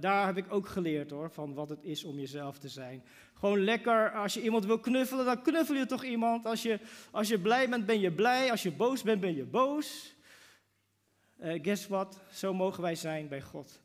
daar 0.00 0.26
heb 0.26 0.36
ik 0.36 0.52
ook 0.52 0.68
geleerd 0.68 1.10
hoor, 1.10 1.30
van 1.30 1.54
wat 1.54 1.68
het 1.68 1.82
is 1.82 2.04
om 2.04 2.18
jezelf 2.18 2.58
te 2.58 2.68
zijn. 2.68 3.04
Gewoon 3.46 3.64
lekker, 3.64 4.12
als 4.12 4.34
je 4.34 4.42
iemand 4.42 4.64
wil 4.64 4.78
knuffelen, 4.78 5.24
dan 5.24 5.42
knuffel 5.42 5.74
je 5.74 5.86
toch 5.86 6.04
iemand. 6.04 6.46
Als 6.46 6.62
je, 6.62 6.80
als 7.10 7.28
je 7.28 7.40
blij 7.40 7.68
bent, 7.68 7.86
ben 7.86 8.00
je 8.00 8.12
blij. 8.12 8.50
Als 8.50 8.62
je 8.62 8.72
boos 8.72 9.02
bent, 9.02 9.20
ben 9.20 9.34
je 9.34 9.44
boos. 9.44 10.14
guess 11.38 11.86
what? 11.86 12.20
Zo 12.32 12.54
mogen 12.54 12.82
wij 12.82 12.94
zijn 12.94 13.28
bij 13.28 13.42
God. 13.42 13.80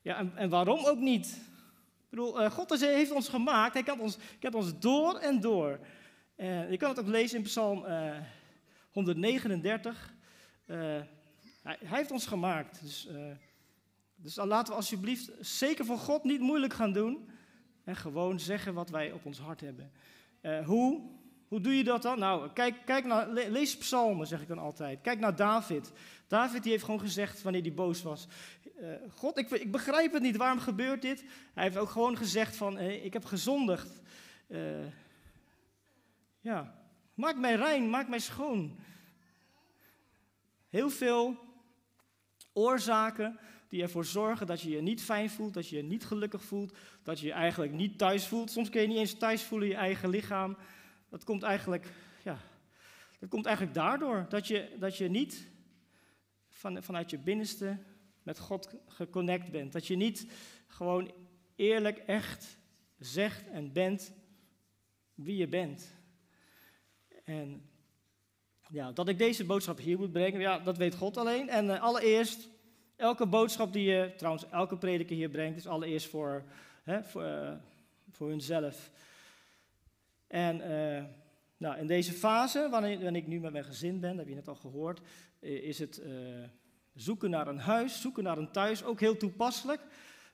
Ja, 0.00 0.16
en, 0.16 0.32
en 0.36 0.48
waarom 0.48 0.84
ook 0.84 0.98
niet? 0.98 1.26
Ik 1.26 2.08
bedoel, 2.08 2.42
uh, 2.42 2.50
God 2.50 2.80
heeft 2.80 3.10
ons 3.10 3.28
gemaakt, 3.28 3.74
hij 3.74 3.82
kent 3.82 4.00
ons, 4.00 4.18
kent 4.38 4.54
ons 4.54 4.78
door 4.78 5.18
en 5.18 5.40
door. 5.40 5.78
Uh, 6.36 6.70
je 6.70 6.76
kan 6.76 6.88
het 6.88 7.00
ook 7.00 7.06
lezen 7.06 7.36
in 7.38 7.44
Psalm 7.44 7.84
uh, 7.84 8.16
139. 8.90 10.14
Hij, 10.66 11.06
hij, 11.62 11.78
heeft 11.80 12.10
ons 12.10 12.26
gemaakt. 12.26 12.80
Dus, 12.82 13.08
dus 14.14 14.36
laten 14.36 14.72
we 14.72 14.78
alsjeblieft 14.78 15.30
zeker 15.40 15.84
voor 15.84 15.98
God 15.98 16.24
niet 16.24 16.40
moeilijk 16.40 16.72
gaan 16.72 16.92
doen. 16.92 17.27
En 17.88 17.96
gewoon 17.96 18.40
zeggen 18.40 18.74
wat 18.74 18.90
wij 18.90 19.12
op 19.12 19.24
ons 19.24 19.38
hart 19.38 19.60
hebben. 19.60 19.92
hoe? 20.64 21.02
Hoe 21.48 21.60
doe 21.60 21.76
je 21.76 21.84
dat 21.84 22.02
dan? 22.02 22.18
Nou, 22.18 22.50
kijk, 22.52 22.74
kijk 22.84 23.04
naar, 23.04 23.28
lees 23.28 23.76
psalmen, 23.76 24.26
zeg 24.26 24.40
ik 24.40 24.48
dan 24.48 24.58
altijd. 24.58 25.00
Kijk 25.00 25.18
naar 25.18 25.36
David. 25.36 25.92
David 26.26 26.62
die 26.62 26.72
heeft 26.72 26.84
gewoon 26.84 27.00
gezegd 27.00 27.42
wanneer 27.42 27.62
hij 27.62 27.74
boos 27.74 28.02
was. 28.02 28.26
Uh, 28.80 28.88
God, 29.14 29.38
ik, 29.38 29.50
ik, 29.50 29.72
begrijp 29.72 30.12
het 30.12 30.22
niet, 30.22 30.36
waarom 30.36 30.58
gebeurt 30.58 31.02
dit? 31.02 31.24
Hij 31.54 31.64
heeft 31.64 31.76
ook 31.76 31.90
gewoon 31.90 32.16
gezegd 32.16 32.56
van, 32.56 32.76
hey, 32.76 32.96
ik 32.96 33.12
heb 33.12 33.24
gezondigd. 33.24 34.00
Ja, 36.40 36.74
maak 37.14 37.36
mij 37.36 37.54
rein, 37.54 37.90
maak 37.90 38.08
mij 38.08 38.18
schoon. 38.18 38.78
Heel 40.68 40.90
veel 40.90 41.36
oorzaken 42.52 43.38
die 43.68 43.82
ervoor 43.82 44.04
zorgen 44.04 44.46
dat 44.46 44.60
je 44.60 44.70
je 44.70 44.80
niet 44.80 45.02
fijn 45.02 45.30
voelt, 45.30 45.54
dat 45.54 45.68
je 45.68 45.76
je 45.76 45.82
niet 45.82 46.04
gelukkig 46.04 46.44
voelt, 46.44 46.76
dat 47.02 47.20
je 47.20 47.26
je 47.26 47.32
eigenlijk 47.32 47.72
niet 47.72 47.98
thuis 47.98 48.26
voelt. 48.26 48.50
Soms 48.50 48.70
kun 48.70 48.80
je 48.80 48.86
niet 48.86 48.96
eens 48.96 49.14
thuis 49.14 49.42
voelen 49.42 49.68
in 49.68 49.74
je 49.74 49.80
eigen 49.80 50.08
lichaam. 50.08 50.56
Dat 51.08 51.24
komt 51.24 51.42
eigenlijk, 51.42 51.86
ja, 52.24 52.38
dat 53.18 53.28
komt 53.28 53.46
eigenlijk 53.46 53.76
daardoor 53.76 54.26
dat 54.28 54.46
je, 54.46 54.76
dat 54.78 54.96
je 54.96 55.08
niet 55.08 55.48
van, 56.48 56.82
vanuit 56.82 57.10
je 57.10 57.18
binnenste 57.18 57.78
met 58.22 58.38
God 58.38 58.74
geconnect 58.86 59.50
bent. 59.50 59.72
Dat 59.72 59.86
je 59.86 59.96
niet 59.96 60.26
gewoon 60.66 61.12
eerlijk, 61.56 61.98
echt 61.98 62.58
zegt 62.98 63.48
en 63.48 63.72
bent 63.72 64.12
wie 65.14 65.36
je 65.36 65.48
bent. 65.48 65.94
En 67.24 67.70
ja, 68.68 68.92
dat 68.92 69.08
ik 69.08 69.18
deze 69.18 69.44
boodschap 69.44 69.78
hier 69.78 69.98
moet 69.98 70.12
brengen, 70.12 70.40
ja, 70.40 70.58
dat 70.58 70.76
weet 70.76 70.94
God 70.94 71.16
alleen. 71.16 71.48
En 71.48 71.64
uh, 71.64 71.82
allereerst, 71.82 72.48
elke 72.98 73.26
boodschap 73.26 73.72
die 73.72 73.90
je, 73.90 74.12
trouwens 74.16 74.48
elke 74.50 74.76
prediker 74.76 75.16
hier 75.16 75.28
brengt, 75.28 75.58
is 75.58 75.66
allereerst 75.66 76.08
voor, 76.08 76.44
hè, 76.82 77.04
voor, 77.04 77.22
uh, 77.22 77.52
voor 78.10 78.28
hunzelf. 78.28 78.90
En 80.26 80.56
uh, 80.56 81.04
nou, 81.56 81.78
in 81.78 81.86
deze 81.86 82.12
fase, 82.12 82.68
wanneer, 82.70 83.00
wanneer, 83.02 83.22
ik 83.22 83.28
nu 83.28 83.40
met 83.40 83.52
mijn 83.52 83.64
gezin 83.64 84.00
ben, 84.00 84.10
dat 84.10 84.18
heb 84.18 84.28
je 84.28 84.34
net 84.34 84.48
al 84.48 84.54
gehoord, 84.54 85.00
is 85.40 85.78
het 85.78 86.02
zoeken 86.94 87.30
naar 87.30 87.48
een 87.48 87.58
huis, 87.58 88.00
zoeken 88.00 88.24
naar 88.24 88.38
een 88.38 88.52
thuis, 88.52 88.84
ook 88.84 89.00
heel 89.00 89.16
toepasselijk. 89.16 89.80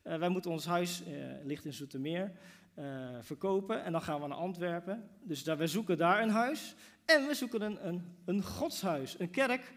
Wij 0.03 0.29
moeten 0.29 0.51
ons 0.51 0.67
huis, 0.67 1.03
ligt 1.43 1.65
in 1.65 1.73
Zoetermeer, 1.73 2.33
verkopen 3.21 3.85
en 3.85 3.93
dan 3.93 4.03
gaan 4.03 4.21
we 4.21 4.27
naar 4.27 4.37
Antwerpen. 4.37 5.11
Dus 5.23 5.45
daar, 5.45 5.57
we 5.57 5.67
zoeken 5.67 5.99
daar 5.99 6.23
een 6.23 6.31
huis 6.31 6.75
en 7.05 7.27
we 7.27 7.35
zoeken 7.35 7.63
een, 7.63 7.87
een, 7.89 8.17
een 8.25 8.43
godshuis, 8.43 9.19
een 9.19 9.31
kerk 9.31 9.73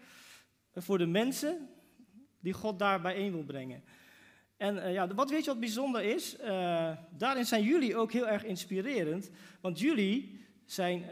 voor 0.74 0.98
de 0.98 1.06
mensen 1.06 1.68
die 2.40 2.52
God 2.52 2.78
daar 2.78 3.00
bijeen 3.00 3.32
wil 3.32 3.44
brengen. 3.44 3.84
En 4.56 4.92
ja, 4.92 5.14
wat 5.14 5.30
weet 5.30 5.44
je 5.44 5.50
wat 5.50 5.60
bijzonder 5.60 6.02
is? 6.02 6.36
daarin 7.10 7.46
zijn 7.46 7.62
jullie 7.62 7.96
ook 7.96 8.12
heel 8.12 8.28
erg 8.28 8.44
inspirerend, 8.44 9.30
want 9.60 9.80
jullie 9.80 10.46
zijn 10.64 11.04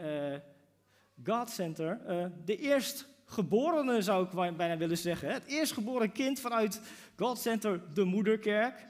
God 1.23 1.49
Center, 1.49 1.99
de 2.45 2.57
eerst 2.57 3.07
geborene, 3.25 4.01
zou 4.01 4.25
ik 4.25 4.57
bijna 4.57 4.77
willen 4.77 4.97
zeggen. 4.97 5.33
Het 5.33 5.45
eerstgeboren 5.45 6.11
kind 6.11 6.39
vanuit 6.39 6.81
God 7.15 7.39
Center, 7.39 7.93
de 7.93 8.03
moederkerk. 8.03 8.87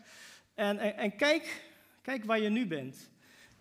En, 0.53 0.79
en, 0.79 1.15
kijk, 1.15 1.63
kijk 2.01 2.25
waar 2.25 2.39
je 2.39 2.49
nu 2.49 2.67
bent. 2.67 3.09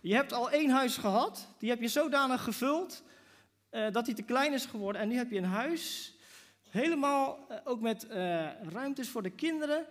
Je 0.00 0.14
hebt 0.14 0.32
al 0.32 0.50
één 0.50 0.70
huis 0.70 0.96
gehad, 0.96 1.48
die 1.58 1.70
heb 1.70 1.80
je 1.80 1.88
zodanig 1.88 2.42
gevuld 2.42 3.02
uh, 3.70 3.90
dat 3.92 4.04
die 4.04 4.14
te 4.14 4.22
klein 4.22 4.52
is 4.52 4.66
geworden. 4.66 5.02
En 5.02 5.08
nu 5.08 5.16
heb 5.16 5.30
je 5.30 5.38
een 5.38 5.44
huis, 5.44 6.14
helemaal 6.76 7.46
uh, 7.50 7.56
ook 7.64 7.80
met 7.80 8.06
uh, 8.10 8.14
ruimtes 8.62 9.08
voor 9.08 9.22
de 9.22 9.30
kinderen. 9.30 9.86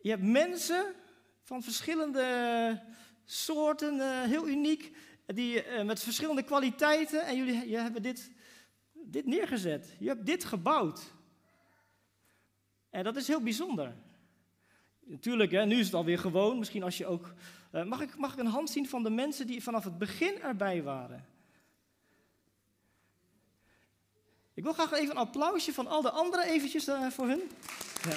Je 0.00 0.10
hebt 0.10 0.22
mensen 0.22 0.94
van 1.42 1.62
verschillende 1.62 2.80
soorten, 3.24 4.24
heel 4.28 4.48
uniek, 4.48 4.96
die, 5.26 5.62
met 5.84 6.02
verschillende 6.02 6.42
kwaliteiten. 6.42 7.26
En 7.26 7.36
jullie 7.36 7.68
je 7.68 7.76
hebben 7.76 8.02
dit 8.02 8.30
dit 9.04 9.26
neergezet. 9.26 9.96
Je 9.98 10.08
hebt 10.08 10.26
dit 10.26 10.44
gebouwd. 10.44 11.12
En 12.90 13.04
dat 13.04 13.16
is 13.16 13.28
heel 13.28 13.42
bijzonder. 13.42 13.94
Natuurlijk, 15.00 15.50
hè, 15.50 15.66
nu 15.66 15.78
is 15.78 15.86
het 15.86 15.94
alweer 15.94 16.18
gewoon. 16.18 16.58
Misschien 16.58 16.82
als 16.82 16.98
je 16.98 17.06
ook. 17.06 17.34
Mag, 17.84 18.00
ik, 18.00 18.16
mag 18.16 18.32
ik 18.32 18.38
een 18.38 18.46
hand 18.46 18.70
zien 18.70 18.88
van 18.88 19.02
de 19.02 19.10
mensen 19.10 19.46
die 19.46 19.62
vanaf 19.62 19.84
het 19.84 19.98
begin 19.98 20.40
erbij 20.40 20.82
waren? 20.82 21.26
Ik 24.54 24.62
wil 24.62 24.72
graag 24.72 24.92
even 24.92 25.10
een 25.10 25.22
applausje 25.22 25.72
van 25.72 25.86
al 25.86 26.02
de 26.02 26.10
anderen 26.10 26.46
eventjes 26.46 26.88
uh, 26.88 27.10
voor 27.10 27.26
hun. 27.26 27.42
Ja. 28.08 28.16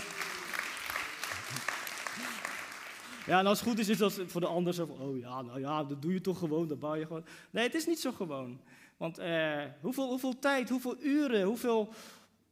Ja, 3.26 3.40
en 3.40 3.46
als 3.46 3.60
het 3.60 3.68
goed 3.70 3.80
is, 3.80 3.90
is 3.90 3.98
dat 3.98 4.22
voor 4.26 4.42
de 4.42 4.48
anderen 4.48 4.74
zo 4.74 4.86
van, 4.86 5.00
oh 5.00 5.18
ja, 5.18 5.42
nou 5.42 5.60
ja, 5.60 5.84
dat 5.84 6.02
doe 6.02 6.14
je 6.14 6.22
toch 6.22 6.40
gewoon, 6.40 6.68
dat 6.68 6.80
bouw 6.80 6.96
je 6.96 7.06
gewoon. 7.06 7.26
Nee, 7.50 7.64
het 7.64 7.74
is 7.74 7.86
niet 7.86 8.00
zo 8.00 8.12
gewoon. 8.12 8.60
Want 8.98 9.20
uh, 9.20 9.64
hoeveel, 9.82 10.08
hoeveel 10.08 10.40
tijd, 10.40 10.70
hoeveel 10.70 10.96
uren, 11.00 11.44
hoeveel, 11.44 11.94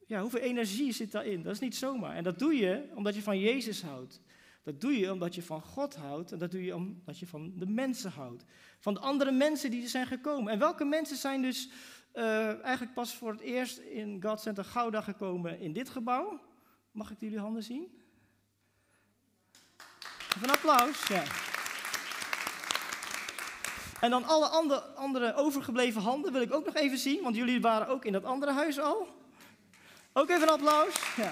ja, 0.06 0.22
hoeveel 0.22 0.40
energie 0.40 0.92
zit 0.92 1.12
daarin? 1.12 1.44
Dat 1.44 1.54
is 1.54 1.60
niet 1.60 1.76
zomaar. 1.76 2.16
En 2.16 2.24
dat 2.24 2.40
doe 2.40 2.56
je 2.56 2.90
omdat 2.96 3.16
je 3.16 3.22
van 3.22 3.40
Jezus 3.40 3.82
houdt. 3.82 4.22
Dat 4.64 4.82
doe 4.82 5.00
je 5.00 5.12
omdat 5.12 5.36
je 5.36 5.44
van 5.44 5.62
God 5.62 5.96
houdt 5.96 6.32
en 6.32 6.38
dat 6.38 6.52
doe 6.52 6.64
je 6.64 6.76
omdat 6.76 7.20
je 7.20 7.28
van 7.28 7.54
de 7.56 7.66
mensen 7.66 8.12
houdt. 8.12 8.44
Van 8.80 8.94
de 8.94 9.00
andere 9.00 9.32
mensen 9.32 9.72
die 9.72 9.84
er 9.84 9.90
zijn 9.90 10.08
gekomen. 10.08 10.52
En 10.52 10.60
welke 10.60 10.86
mensen 10.86 11.18
zijn 11.18 11.42
dus 11.42 11.70
uh, 12.14 12.64
eigenlijk 12.64 12.94
pas 12.94 13.16
voor 13.16 13.32
het 13.32 13.42
eerst 13.42 13.78
in 13.78 14.24
God 14.24 14.42
Center 14.42 14.66
Gouda 14.66 15.02
gekomen 15.02 15.60
in 15.60 15.74
dit 15.74 15.90
gebouw? 15.90 16.40
Mag 16.92 17.12
ik 17.12 17.20
jullie 17.20 17.40
handen 17.40 17.64
zien? 17.64 18.02
Even 20.36 20.44
een 20.44 20.56
applaus. 20.56 21.08
Ja. 21.08 21.24
En 24.00 24.10
dan 24.10 24.24
alle 24.24 24.48
andere, 24.48 24.82
andere 24.82 25.34
overgebleven 25.34 26.02
handen 26.02 26.32
wil 26.32 26.42
ik 26.42 26.54
ook 26.54 26.66
nog 26.66 26.76
even 26.76 26.98
zien, 26.98 27.24
want 27.24 27.36
jullie 27.36 27.62
waren 27.62 27.88
ook 27.88 28.06
in 28.06 28.12
dat 28.12 28.24
andere 28.24 28.52
huis 28.52 28.80
al. 28.80 29.08
Ook 30.14 30.30
even 30.30 30.42
een 30.42 30.54
applaus. 30.54 31.16
Ja. 31.16 31.32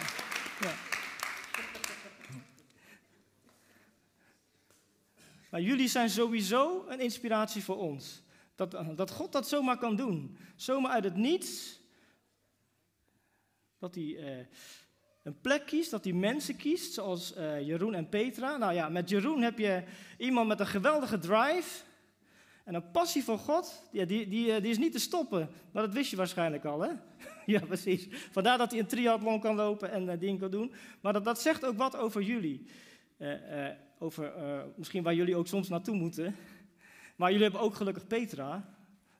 ja. 0.61 0.73
Maar 5.49 5.61
jullie 5.61 5.87
zijn 5.87 6.09
sowieso 6.09 6.85
een 6.87 6.99
inspiratie 6.99 7.63
voor 7.63 7.77
ons. 7.77 8.21
Dat, 8.55 8.77
dat 8.95 9.11
God 9.11 9.31
dat 9.31 9.47
zomaar 9.47 9.77
kan 9.77 9.95
doen. 9.95 10.37
Zomaar 10.55 10.91
uit 10.91 11.03
het 11.03 11.15
niets. 11.15 11.79
Dat 13.79 13.95
hij 13.95 14.03
uh, 14.03 14.45
een 15.23 15.41
plek 15.41 15.65
kiest, 15.65 15.91
dat 15.91 16.03
hij 16.03 16.13
mensen 16.13 16.55
kiest, 16.55 16.93
zoals 16.93 17.37
uh, 17.37 17.61
Jeroen 17.61 17.93
en 17.93 18.09
Petra. 18.09 18.57
Nou 18.57 18.73
ja, 18.73 18.89
met 18.89 19.09
Jeroen 19.09 19.41
heb 19.41 19.57
je 19.57 19.83
iemand 20.17 20.47
met 20.47 20.59
een 20.59 20.67
geweldige 20.67 21.17
drive. 21.17 21.83
En 22.63 22.73
een 22.73 22.91
passie 22.91 23.23
voor 23.23 23.37
God, 23.37 23.83
ja, 23.91 24.05
die, 24.05 24.27
die, 24.27 24.53
eh, 24.53 24.61
die 24.61 24.71
is 24.71 24.77
niet 24.77 24.91
te 24.91 24.99
stoppen. 24.99 25.49
Maar 25.71 25.83
dat 25.83 25.93
wist 25.93 26.09
je 26.09 26.15
waarschijnlijk 26.15 26.65
al, 26.65 26.81
hè? 26.81 26.89
ja, 27.53 27.59
precies. 27.59 28.07
Vandaar 28.31 28.57
dat 28.57 28.71
hij 28.71 28.79
een 28.79 28.87
triathlon 28.87 29.39
kan 29.39 29.55
lopen 29.55 29.91
en 29.91 30.19
dingen 30.19 30.39
kan 30.39 30.51
doen. 30.51 30.73
Maar 31.01 31.13
dat, 31.13 31.25
dat 31.25 31.41
zegt 31.41 31.65
ook 31.65 31.77
wat 31.77 31.97
over 31.97 32.21
jullie. 32.21 32.65
Over 33.99 34.33
misschien 34.75 35.03
waar 35.03 35.13
jullie 35.13 35.35
ook 35.35 35.47
soms 35.47 35.69
naartoe 35.69 35.95
moeten. 35.95 36.35
Maar 37.21 37.31
jullie 37.31 37.45
hebben 37.45 37.65
ook 37.65 37.75
gelukkig 37.75 38.07
Petra. 38.07 38.75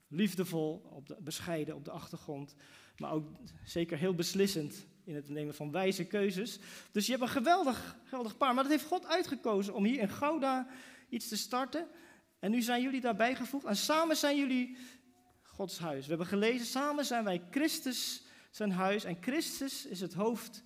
Liefdevol, 0.08 0.90
op 0.90 1.08
de, 1.08 1.18
bescheiden 1.20 1.76
op 1.76 1.86
de 1.86 1.92
achtergrond. 1.92 2.56
Maar 2.98 3.12
ook 3.12 3.28
zeker 3.64 3.98
heel 3.98 4.14
beslissend 4.14 4.86
in 5.04 5.16
het 5.16 5.30
nemen 5.30 5.54
van 5.54 5.72
wijze 5.72 6.06
keuzes. 6.06 6.60
Dus 6.92 7.06
je 7.06 7.12
hebt 7.12 7.24
een 7.24 7.30
geweldig, 7.30 7.98
geweldig 8.04 8.38
paar. 8.38 8.54
Maar 8.54 8.64
dat 8.64 8.72
heeft 8.72 8.86
God 8.86 9.06
uitgekozen 9.06 9.74
om 9.74 9.86
hier 9.86 10.00
in 10.00 10.10
Gouda 10.10 10.68
iets 11.10 11.28
te 11.28 11.38
starten. 11.38 11.88
En 12.40 12.52
nu 12.52 12.62
zijn 12.62 12.82
jullie 12.82 13.02
daarbij 13.02 13.36
gevoegd. 13.36 13.66
En 13.66 13.76
samen 13.76 14.18
zijn 14.18 14.38
jullie 14.38 14.78
Gods 15.42 15.80
huis. 15.80 16.04
We 16.04 16.10
hebben 16.10 16.28
gelezen, 16.28 16.66
samen 16.66 17.06
zijn 17.06 17.24
wij 17.24 17.44
Christus 17.52 18.24
zijn 18.52 18.72
huis. 18.72 19.04
En 19.04 19.18
Christus 19.22 19.86
is 19.86 20.02
het 20.02 20.14
hoofd 20.14 20.64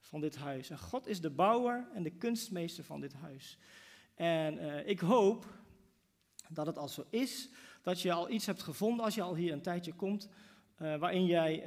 van 0.00 0.20
dit 0.20 0.36
huis. 0.36 0.70
En 0.70 0.78
God 0.78 1.06
is 1.06 1.20
de 1.20 1.30
bouwer 1.30 1.88
en 1.94 2.02
de 2.02 2.16
kunstmeester 2.16 2.84
van 2.84 3.00
dit 3.00 3.12
huis. 3.12 3.58
En 4.14 4.54
uh, 4.54 4.88
ik 4.88 5.00
hoop 5.00 5.60
dat 6.54 6.66
het 6.66 6.78
al 6.78 6.88
zo 6.88 7.04
is, 7.10 7.48
dat 7.82 8.00
je 8.00 8.12
al 8.12 8.30
iets 8.30 8.46
hebt 8.46 8.62
gevonden 8.62 9.04
als 9.04 9.14
je 9.14 9.22
al 9.22 9.36
hier 9.36 9.52
een 9.52 9.62
tijdje 9.62 9.92
komt, 9.92 10.28
uh, 10.78 10.96
waarin 10.96 11.26
jij 11.26 11.64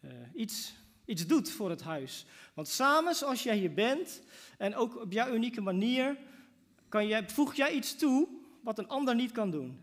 uh, 0.00 0.10
iets, 0.34 0.74
iets 1.04 1.26
doet 1.26 1.50
voor 1.50 1.70
het 1.70 1.82
huis. 1.82 2.26
Want 2.54 2.68
samen, 2.68 3.14
zoals 3.14 3.42
jij 3.42 3.56
hier 3.56 3.74
bent, 3.74 4.22
en 4.58 4.74
ook 4.74 5.00
op 5.00 5.12
jouw 5.12 5.34
unieke 5.34 5.60
manier, 5.60 6.16
kan 6.88 7.06
jij, 7.06 7.28
voeg 7.28 7.54
jij 7.54 7.72
iets 7.72 7.96
toe 7.96 8.28
wat 8.62 8.78
een 8.78 8.88
ander 8.88 9.14
niet 9.14 9.32
kan 9.32 9.50
doen. 9.50 9.80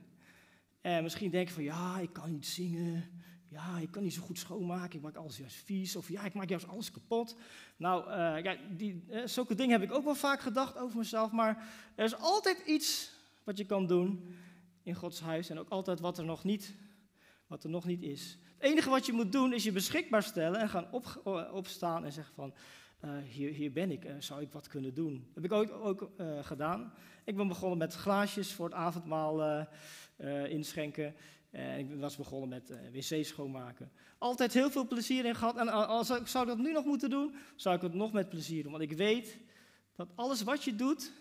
En 0.81 1.03
misschien 1.03 1.31
denk 1.31 1.47
je 1.47 1.53
van, 1.53 1.63
ja, 1.63 1.99
ik 1.99 2.13
kan 2.13 2.31
niet 2.31 2.45
zingen, 2.45 3.23
ja, 3.49 3.77
ik 3.77 3.91
kan 3.91 4.03
niet 4.03 4.13
zo 4.13 4.21
goed 4.21 4.39
schoonmaken, 4.39 4.95
ik 4.95 5.01
maak 5.01 5.15
alles 5.15 5.37
juist 5.37 5.55
vies, 5.55 5.95
of 5.95 6.09
ja, 6.09 6.23
ik 6.23 6.33
maak 6.33 6.49
juist 6.49 6.67
alles 6.67 6.91
kapot. 6.91 7.35
Nou, 7.77 8.11
ja, 8.43 8.55
die, 8.69 9.03
zulke 9.25 9.55
dingen 9.55 9.79
heb 9.79 9.89
ik 9.89 9.95
ook 9.95 10.03
wel 10.03 10.15
vaak 10.15 10.39
gedacht 10.39 10.77
over 10.77 10.97
mezelf, 10.97 11.31
maar 11.31 11.67
er 11.95 12.05
is 12.05 12.15
altijd 12.15 12.61
iets 12.65 13.14
wat 13.45 13.57
je 13.57 13.65
kan 13.65 13.87
doen 13.87 14.35
in 14.83 14.95
Gods 14.95 15.19
huis 15.19 15.49
en 15.49 15.59
ook 15.59 15.69
altijd 15.69 15.99
wat 15.99 16.17
er 16.17 16.25
nog 16.25 16.43
niet, 16.43 16.75
wat 17.47 17.63
er 17.63 17.69
nog 17.69 17.85
niet 17.85 18.01
is. 18.01 18.37
Het 18.57 18.63
enige 18.63 18.89
wat 18.89 19.05
je 19.05 19.13
moet 19.13 19.31
doen 19.31 19.53
is 19.53 19.63
je 19.63 19.71
beschikbaar 19.71 20.23
stellen 20.23 20.59
en 20.59 20.69
gaan 20.69 20.91
op, 20.91 21.21
opstaan 21.51 22.05
en 22.05 22.11
zeggen 22.11 22.35
van, 22.35 22.53
uh, 23.05 23.17
hier, 23.17 23.51
hier, 23.51 23.71
ben 23.71 23.91
ik, 23.91 24.05
uh, 24.05 24.13
zou 24.19 24.41
ik 24.41 24.51
wat 24.51 24.67
kunnen 24.67 24.93
doen? 24.93 25.31
Heb 25.33 25.45
ik 25.45 25.51
ook, 25.51 26.11
uh, 26.17 26.43
gedaan. 26.43 26.93
Ik 27.25 27.35
ben 27.35 27.47
begonnen 27.47 27.77
met 27.77 27.93
glaasjes 27.93 28.53
voor 28.53 28.65
het 28.65 28.73
avondmaal 28.73 29.67
inschenken. 30.47 31.15
En 31.51 31.79
ik 31.79 31.99
was 31.99 32.15
begonnen 32.15 32.49
met 32.49 32.73
wc 32.91 33.25
schoonmaken. 33.25 33.91
Altijd 34.17 34.53
heel 34.53 34.71
veel 34.71 34.87
plezier 34.87 35.25
in 35.25 35.35
gehad. 35.35 35.57
En 35.57 35.69
als 35.69 36.09
ik 36.09 36.27
zou 36.27 36.45
dat 36.45 36.57
nu 36.57 36.71
nog 36.71 36.85
moeten 36.85 37.09
doen, 37.09 37.35
zou 37.55 37.75
ik 37.75 37.81
het 37.81 37.93
nog 37.93 38.11
met 38.11 38.29
plezier 38.29 38.63
doen. 38.63 38.71
Want 38.71 38.83
ik 38.83 38.97
weet 38.97 39.37
dat 39.95 40.11
alles 40.15 40.43
wat 40.43 40.63
je 40.63 40.75
doet, 40.75 41.11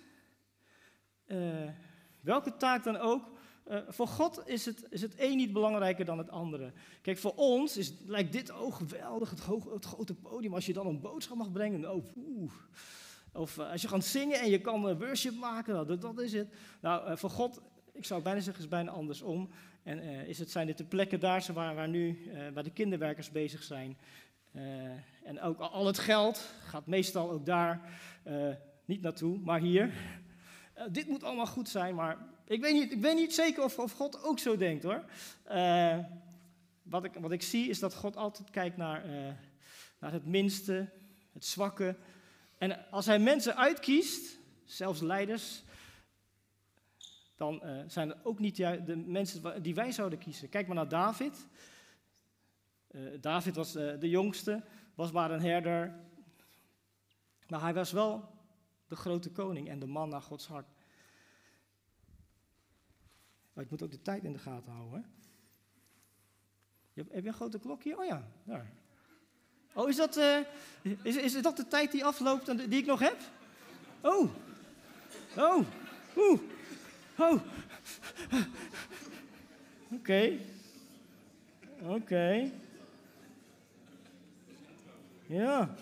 welke 2.25 2.57
taak 2.57 2.85
dan 2.85 2.97
ook, 2.97 3.31
uh, 3.71 3.79
voor 3.89 4.07
God 4.07 4.43
is 4.47 4.65
het, 4.65 4.87
is 4.91 5.03
het 5.03 5.15
een 5.17 5.37
niet 5.37 5.53
belangrijker 5.53 6.05
dan 6.05 6.19
het 6.19 6.31
andere. 6.31 6.73
Kijk, 7.03 7.19
voor 7.19 7.35
ons 7.35 7.77
is, 7.77 7.93
lijkt 8.07 8.33
dit 8.33 8.53
ook 8.53 8.75
geweldig, 8.75 9.31
het, 9.31 9.41
grote 9.85 10.15
podium. 10.15 10.55
Als 10.55 10.67
je 10.67 10.73
dan 10.73 10.87
een 10.87 11.01
boodschap 11.01 11.37
mag 11.37 11.53
brengen, 11.53 12.03
oeh. 12.17 12.53
Of 13.33 13.57
uh, 13.57 13.71
als 13.71 13.83
je 13.83 13.89
gaat 13.89 14.05
zingen 14.05 14.41
en 14.41 14.51
je 14.51 14.61
kan 14.61 14.89
uh, 14.89 14.99
worship 14.99 15.35
maken, 15.35 15.75
nou, 15.75 15.87
dat, 15.87 16.01
dat, 16.01 16.21
is 16.21 16.33
het. 16.33 16.55
Nou, 16.81 17.19
voor 17.19 17.31
God, 17.31 17.61
ik 17.93 18.05
zou 18.05 18.23
bijna 18.23 18.41
zeggen, 18.41 18.63
is 18.63 18.69
bijna 18.69 18.91
andersom. 18.91 19.51
En 19.83 19.99
is 20.27 20.39
het, 20.39 20.51
zijn 20.51 20.67
dit 20.67 20.79
de 20.79 20.85
plekken 20.85 21.21
daar 21.21 21.47
waar, 21.53 21.75
waar 21.75 21.89
nu 21.89 22.31
waar 22.55 22.63
de 22.63 22.71
kinderwerkers 22.71 23.31
bezig 23.31 23.63
zijn. 23.63 23.99
en 25.25 25.41
ook 25.41 25.59
al 25.59 25.87
het 25.87 25.99
geld 25.99 26.55
gaat 26.67 26.87
meestal 26.87 27.31
ook 27.31 27.47
daar 27.47 27.81
niet 28.85 29.01
naartoe, 29.01 29.39
maar 29.39 29.61
hier. 29.61 29.93
Dit 30.91 31.09
moet 31.09 31.23
allemaal 31.23 31.47
goed 31.47 31.69
zijn, 31.69 31.95
maar 31.95 32.19
ik 32.47 32.61
weet 32.61 32.73
niet, 32.73 32.93
ik 32.93 33.01
weet 33.01 33.15
niet 33.17 33.35
zeker 33.35 33.65
of, 33.65 33.79
of 33.79 33.93
God 33.93 34.25
ook 34.25 34.39
zo 34.39 34.57
denkt 34.57 34.83
hoor. 34.83 35.05
Uh, 35.51 35.99
wat, 36.83 37.05
ik, 37.05 37.15
wat 37.15 37.33
ik 37.33 37.43
zie 37.43 37.69
is 37.69 37.79
dat 37.79 37.95
God 37.95 38.17
altijd 38.17 38.51
kijkt 38.51 38.77
naar, 38.77 39.07
uh, 39.07 39.33
naar 39.99 40.13
het 40.13 40.27
minste, 40.27 40.89
het 41.33 41.45
zwakke. 41.45 41.97
En 42.59 42.91
als 42.91 43.07
hij 43.07 43.19
mensen 43.19 43.57
uitkiest, 43.57 44.39
zelfs 44.65 45.01
leiders, 45.01 45.63
dan 47.37 47.63
zijn 47.87 48.09
het 48.09 48.25
ook 48.25 48.39
niet 48.39 48.57
de 48.57 49.03
mensen 49.07 49.63
die 49.63 49.75
wij 49.75 49.93
zouden 49.93 50.19
kiezen. 50.19 50.49
Kijk 50.49 50.67
maar 50.67 50.77
naar 50.77 50.89
David. 50.89 51.47
David 53.21 53.55
was 53.55 53.73
de 53.73 54.09
jongste, 54.09 54.63
was 54.95 55.13
maar 55.13 55.31
een 55.31 55.41
herder. 55.41 55.95
Maar 57.49 57.61
hij 57.61 57.75
was 57.75 57.93
wel 57.93 58.34
de 58.95 59.01
grote 59.01 59.31
koning 59.31 59.69
en 59.69 59.79
de 59.79 59.87
man 59.87 60.09
naar 60.09 60.23
Gods 60.23 60.47
hart. 60.47 60.67
Maar 63.53 63.65
ik 63.65 63.71
moet 63.71 63.83
ook 63.83 63.91
de 63.91 64.03
tijd 64.03 64.25
in 64.25 64.33
de 64.33 64.39
gaten 64.39 64.73
houden. 64.73 65.05
Heb 66.93 67.23
je 67.23 67.27
een 67.27 67.33
grote 67.33 67.59
klok 67.59 67.83
hier? 67.83 67.99
Oh 67.99 68.05
ja, 68.05 68.29
daar. 68.45 68.73
Oh, 69.73 69.89
is 69.89 69.97
dat, 69.97 70.17
uh, 70.17 70.39
is, 71.03 71.17
is 71.17 71.43
dat 71.43 71.57
de 71.57 71.67
tijd 71.67 71.93
die 71.93 72.05
afloopt 72.05 72.49
en 72.49 72.57
die 72.57 72.81
ik 72.81 72.87
nog 72.87 73.01
heb? 73.01 73.21
Oh. 74.01 74.31
Oh. 75.37 75.67
Oeh. 76.17 76.41
Oh. 77.19 77.41
Oké. 79.91 80.39
Oké. 81.81 82.51
Ja. 85.27 85.75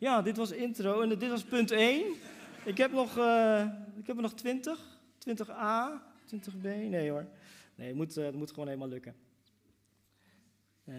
Ja, 0.00 0.22
dit 0.22 0.36
was 0.36 0.50
intro 0.50 1.00
en 1.00 1.08
dit 1.08 1.28
was 1.28 1.44
punt 1.44 1.70
1. 1.70 2.14
Ik 2.64 2.76
heb 2.76 2.92
nog, 2.92 3.18
uh, 3.18 3.66
ik 3.96 4.06
heb 4.06 4.16
er 4.16 4.22
nog 4.22 4.34
20. 4.34 4.78
20a, 5.18 6.02
20b? 6.34 6.62
Nee 6.62 7.10
hoor. 7.10 7.26
Nee, 7.74 7.86
het 7.86 7.96
moet, 7.96 8.16
uh, 8.16 8.24
het 8.24 8.34
moet 8.34 8.50
gewoon 8.50 8.66
helemaal 8.66 8.88
lukken. 8.88 9.16
Uh, 10.84 10.96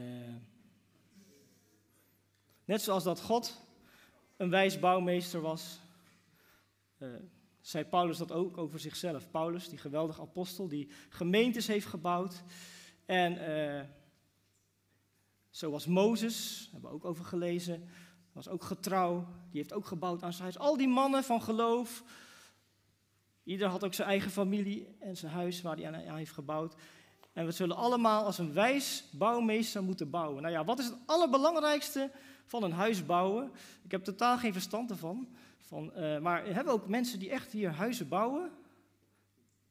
net 2.66 2.82
zoals 2.82 3.04
dat 3.04 3.22
God 3.22 3.62
een 4.38 4.50
wijs 4.50 4.80
bouwmeester 4.80 5.42
was, 5.42 5.80
uh, 6.98 7.10
zei 7.62 7.86
Paulus 7.86 8.18
dat 8.18 8.32
ook 8.32 8.58
over 8.58 8.80
zichzelf. 8.80 9.32
Paulus, 9.32 9.70
die 9.70 9.78
geweldige 9.78 10.22
apostel, 10.22 10.68
die 10.68 10.90
gemeentes 11.10 11.68
heeft 11.68 11.86
gebouwd. 11.86 12.44
En 13.06 13.38
zoals 15.50 15.86
Mozes, 15.86 16.70
hebben 16.72 16.90
we 16.90 16.96
ook 16.96 17.06
over 17.06 17.26
gelezen, 17.26 17.90
was 18.34 18.50
ook 18.50 18.64
getrouw. 18.64 19.28
Die 19.52 19.62
heeft 19.62 19.74
ook 19.74 19.86
gebouwd 19.86 20.24
aan 20.24 20.32
zijn 20.32 20.44
huis. 20.44 20.58
Al 20.58 20.78
die 20.78 20.88
mannen 20.88 21.24
van 21.24 21.42
geloof, 21.42 22.04
Ieder 23.44 23.68
had 23.68 23.84
ook 23.84 23.94
zijn 23.94 24.08
eigen 24.08 24.32
familie 24.32 24.96
en 25.00 25.18
zijn 25.18 25.32
huis 25.32 25.62
waar 25.62 25.78
hij 25.78 26.08
aan 26.10 26.18
heeft 26.18 26.32
gebouwd. 26.32 26.76
En 27.34 27.46
we 27.46 27.52
zullen 27.52 27.76
allemaal 27.76 28.26
als 28.26 28.38
een 28.38 28.54
wijs 28.54 29.10
bouwmeester 29.12 29.84
moeten 29.84 30.10
bouwen. 30.10 30.42
Nou 30.42 30.54
ja, 30.54 30.64
wat 30.64 30.80
is 30.80 30.86
het 30.86 30.98
allerbelangrijkste 31.06 32.12
van 32.46 32.64
een 32.64 32.72
huis 32.72 33.06
bouwen? 33.06 33.52
Ik 33.84 33.92
heb 33.92 34.04
totaal 34.04 34.38
geen 34.38 34.54
verstand 34.54 34.90
ervan. 34.90 35.28
Van, 35.58 35.92
uh, 35.98 36.20
maar 36.20 36.46
hebben 36.46 36.74
ook 36.74 36.88
mensen 36.88 37.20
die 37.20 37.30
echt 37.30 37.52
hier 37.52 37.70
huizen 37.70 38.08
bouwen? 38.08 38.52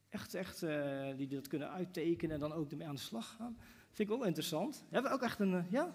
Echt, 0.08 0.34
echt, 0.34 0.62
uh, 0.62 1.06
die 1.16 1.28
dat 1.28 1.48
kunnen 1.48 1.70
uittekenen 1.70 2.34
en 2.34 2.40
dan 2.40 2.52
ook 2.52 2.70
ermee 2.70 2.86
aan 2.86 2.94
de 2.94 3.00
slag 3.00 3.34
gaan? 3.36 3.56
Vind 3.92 4.08
ik 4.08 4.14
ook 4.14 4.26
interessant. 4.26 4.84
Hebben 4.90 5.10
we 5.10 5.16
ook 5.16 5.22
echt 5.22 5.40
een, 5.40 5.52
uh, 5.52 5.70
ja, 5.70 5.94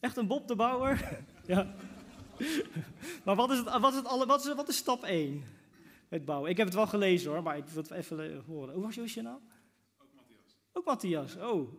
echt 0.00 0.16
een 0.16 0.26
Bob 0.26 0.48
de 0.48 0.56
Bouwer? 0.56 1.18
ja. 1.46 1.74
maar 3.24 3.36
wat 3.36 3.50
is, 3.50 3.58
het, 3.58 3.78
wat, 3.78 3.90
is 3.90 3.98
het 3.98 4.06
alle, 4.06 4.26
wat, 4.26 4.46
is, 4.46 4.54
wat 4.54 4.68
is 4.68 4.76
stap 4.76 5.04
1? 5.04 5.44
Het 6.08 6.24
bouwen. 6.24 6.50
Ik 6.50 6.56
heb 6.56 6.66
het 6.66 6.76
wel 6.76 6.86
gelezen 6.86 7.30
hoor, 7.30 7.42
maar 7.42 7.56
ik 7.56 7.64
wil 7.64 7.82
het 7.82 7.90
even 7.90 8.32
eh, 8.32 8.38
horen. 8.46 8.74
Hoe 8.74 8.82
was 8.82 8.94
je, 8.94 9.02
je 9.06 9.22
nou? 9.22 9.38
Ook 9.98 10.14
Matthias. 10.14 10.56
Ook 10.72 10.84
Matthias. 10.84 11.36
Oh, 11.36 11.72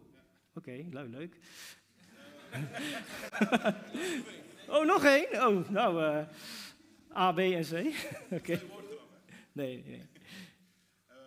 oké, 0.56 0.86
leuk, 0.90 1.10
leuk. 1.10 1.38
oh, 4.76 4.86
nog 4.86 5.04
één? 5.04 5.48
Oh, 5.48 5.70
nou, 5.70 6.04
eh, 6.04 6.26
A, 7.18 7.32
B 7.32 7.40
en 7.40 7.64
C. 7.64 7.72
Oké. 8.40 8.54
Hè. 8.54 8.60
Nee, 9.52 9.84
nee. 9.86 10.10
Ehm. 11.08 11.18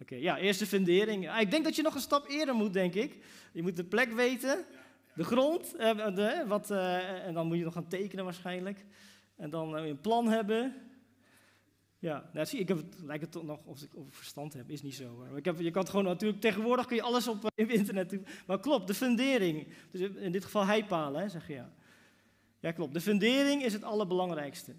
Oké, 0.00 0.14
ja, 0.14 0.38
eerst 0.38 0.58
de 0.58 0.66
fundering. 0.66 1.30
Ah, 1.30 1.40
Ik 1.40 1.50
denk 1.50 1.64
dat 1.64 1.76
je 1.76 1.82
nog 1.82 1.94
een 1.94 2.00
stap 2.00 2.28
eerder 2.28 2.54
moet, 2.54 2.72
denk 2.72 2.94
ik. 2.94 3.18
Je 3.52 3.62
moet 3.62 3.76
de 3.76 3.84
plek 3.84 4.12
weten, 4.12 4.64
de 5.16 5.24
grond, 5.24 5.74
eh, 5.76 6.46
wat, 6.46 6.70
eh, 6.70 7.26
en 7.26 7.34
dan 7.34 7.46
moet 7.46 7.56
je 7.56 7.64
nog 7.64 7.72
gaan 7.72 7.88
tekenen 7.88 8.24
waarschijnlijk. 8.24 8.84
En 9.36 9.50
dan 9.50 9.76
eh, 9.76 9.86
een 9.86 10.00
plan 10.00 10.28
hebben. 10.28 10.74
Ja, 11.98 12.30
nou, 12.32 12.46
zie, 12.46 12.58
ik 12.58 12.68
heb 12.68 12.76
het, 12.76 12.96
lijkt 13.02 13.22
het 13.22 13.32
toch 13.32 13.44
nog 13.44 13.64
of 13.64 13.82
ik, 13.82 13.96
of 13.96 14.06
verstand 14.10 14.52
heb, 14.52 14.70
is 14.70 14.82
niet 14.82 14.94
zo. 14.94 15.08
Hoor. 15.08 15.36
Ik 15.36 15.44
heb, 15.44 15.58
je 15.58 15.70
kan 15.70 15.82
het 15.82 15.90
gewoon 15.90 16.04
natuurlijk, 16.04 16.40
tegenwoordig 16.40 16.86
kun 16.86 16.96
je 16.96 17.02
alles 17.02 17.28
op 17.28 17.50
internet 17.54 18.10
doen. 18.10 18.26
Maar 18.46 18.60
klopt, 18.60 18.86
de 18.86 18.94
fundering. 18.94 19.68
Dus 19.90 20.00
in 20.00 20.32
dit 20.32 20.44
geval 20.44 20.64
heipalen, 20.64 21.20
hè, 21.20 21.28
zeg 21.28 21.46
je 21.46 21.54
ja. 21.54 21.72
Ja, 22.58 22.72
klopt. 22.72 22.94
De 22.94 23.00
fundering 23.00 23.62
is 23.62 23.72
het 23.72 23.82
allerbelangrijkste. 23.82 24.74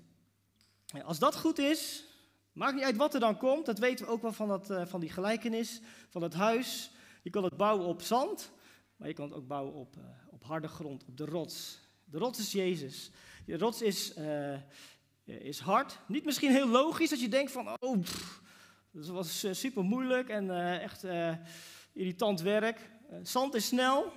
Als 1.03 1.19
dat 1.19 1.37
goed 1.37 1.59
is, 1.59 2.05
maakt 2.51 2.75
niet 2.75 2.83
uit 2.83 2.97
wat 2.97 3.13
er 3.13 3.19
dan 3.19 3.37
komt. 3.37 3.65
Dat 3.65 3.79
weten 3.79 4.05
we 4.05 4.11
ook 4.11 4.21
wel 4.21 4.33
van, 4.33 4.47
dat, 4.47 4.89
van 4.89 4.99
die 4.99 5.09
gelijkenis, 5.09 5.81
van 6.09 6.21
het 6.21 6.33
huis. 6.33 6.91
Je 7.23 7.29
kan 7.29 7.43
het 7.43 7.57
bouwen 7.57 7.87
op 7.87 8.01
zand, 8.01 8.51
maar 8.95 9.07
je 9.07 9.13
kan 9.13 9.25
het 9.25 9.37
ook 9.37 9.47
bouwen 9.47 9.73
op, 9.73 9.95
op 10.37 10.43
harde 10.43 10.67
grond, 10.67 11.03
op 11.07 11.17
de 11.17 11.25
rots. 11.25 11.79
De 12.05 12.17
rots 12.17 12.39
is 12.39 12.51
Jezus. 12.51 13.11
De 13.45 13.57
rots 13.57 13.81
is, 13.81 14.13
eh, 14.13 14.53
is 15.23 15.59
hard. 15.59 15.99
Niet 16.07 16.25
misschien 16.25 16.51
heel 16.51 16.67
logisch 16.67 17.09
dat 17.09 17.21
je 17.21 17.29
denkt 17.29 17.51
van, 17.51 17.67
oh, 17.79 17.97
dat 18.91 19.07
was 19.07 19.45
super 19.51 19.83
moeilijk 19.83 20.29
en 20.29 20.49
eh, 20.51 20.83
echt 20.83 21.03
eh, 21.03 21.33
irritant 21.93 22.41
werk. 22.41 22.89
Eh, 23.09 23.17
zand 23.23 23.53
is 23.53 23.67
snel, 23.67 24.11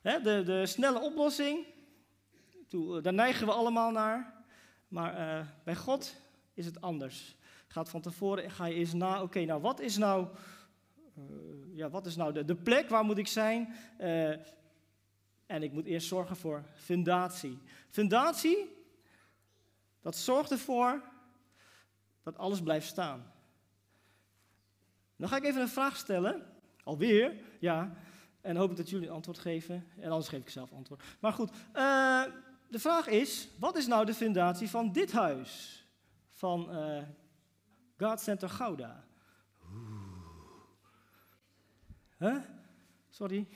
hè, 0.00 0.20
de, 0.20 0.42
de 0.44 0.66
snelle 0.66 1.00
oplossing. 1.00 1.66
Eh, 2.70 3.02
daar 3.02 3.14
neigen 3.14 3.46
we 3.46 3.52
allemaal 3.52 3.90
naar. 3.90 4.44
Maar 4.88 5.14
eh, 5.14 5.46
bij 5.64 5.76
God 5.76 6.14
is 6.54 6.64
het 6.64 6.80
anders. 6.80 7.36
Gaat 7.66 7.88
van 7.88 8.00
tevoren, 8.00 8.50
ga 8.50 8.64
je 8.64 8.74
eens 8.74 8.92
na, 8.92 9.22
oké, 9.22 9.44
nou 9.44 9.60
wat 9.60 9.80
is 9.80 9.96
nou, 9.96 10.26
eh, 11.16 11.22
ja, 11.72 11.90
wat 11.90 12.06
is 12.06 12.16
nou 12.16 12.32
de, 12.32 12.44
de 12.44 12.56
plek, 12.56 12.88
waar 12.88 13.04
moet 13.04 13.18
ik 13.18 13.26
zijn? 13.26 13.74
Eh, 13.98 14.30
en 15.52 15.62
ik 15.62 15.72
moet 15.72 15.86
eerst 15.86 16.08
zorgen 16.08 16.36
voor 16.36 16.64
fundatie. 16.74 17.58
Fundatie, 17.88 18.76
dat 20.00 20.16
zorgt 20.16 20.50
ervoor 20.50 21.02
dat 22.22 22.38
alles 22.38 22.62
blijft 22.62 22.86
staan. 22.86 23.32
Dan 25.16 25.28
ga 25.28 25.36
ik 25.36 25.44
even 25.44 25.60
een 25.60 25.68
vraag 25.68 25.96
stellen, 25.96 26.46
alweer, 26.84 27.34
ja, 27.60 27.96
en 28.40 28.56
hoop 28.56 28.70
ik 28.70 28.76
dat 28.76 28.90
jullie 28.90 29.10
antwoord 29.10 29.38
geven. 29.38 29.86
En 29.96 30.10
anders 30.10 30.28
geef 30.28 30.40
ik 30.40 30.50
zelf 30.50 30.72
antwoord. 30.72 31.02
Maar 31.20 31.32
goed, 31.32 31.50
eh, 31.72 32.24
de 32.68 32.78
vraag 32.78 33.06
is, 33.06 33.48
wat 33.58 33.76
is 33.76 33.86
nou 33.86 34.04
de 34.04 34.14
fundatie 34.14 34.68
van 34.70 34.92
dit 34.92 35.12
huis? 35.12 35.84
Van 36.30 36.70
eh 36.70 37.02
God 37.96 38.20
Center 38.20 38.48
Gouda. 38.48 39.04
Huh? 42.18 42.42
Sorry. 43.08 43.48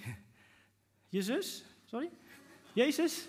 Jezus? 1.08 1.64
Sorry? 1.96 2.10
Jezus? 2.72 3.28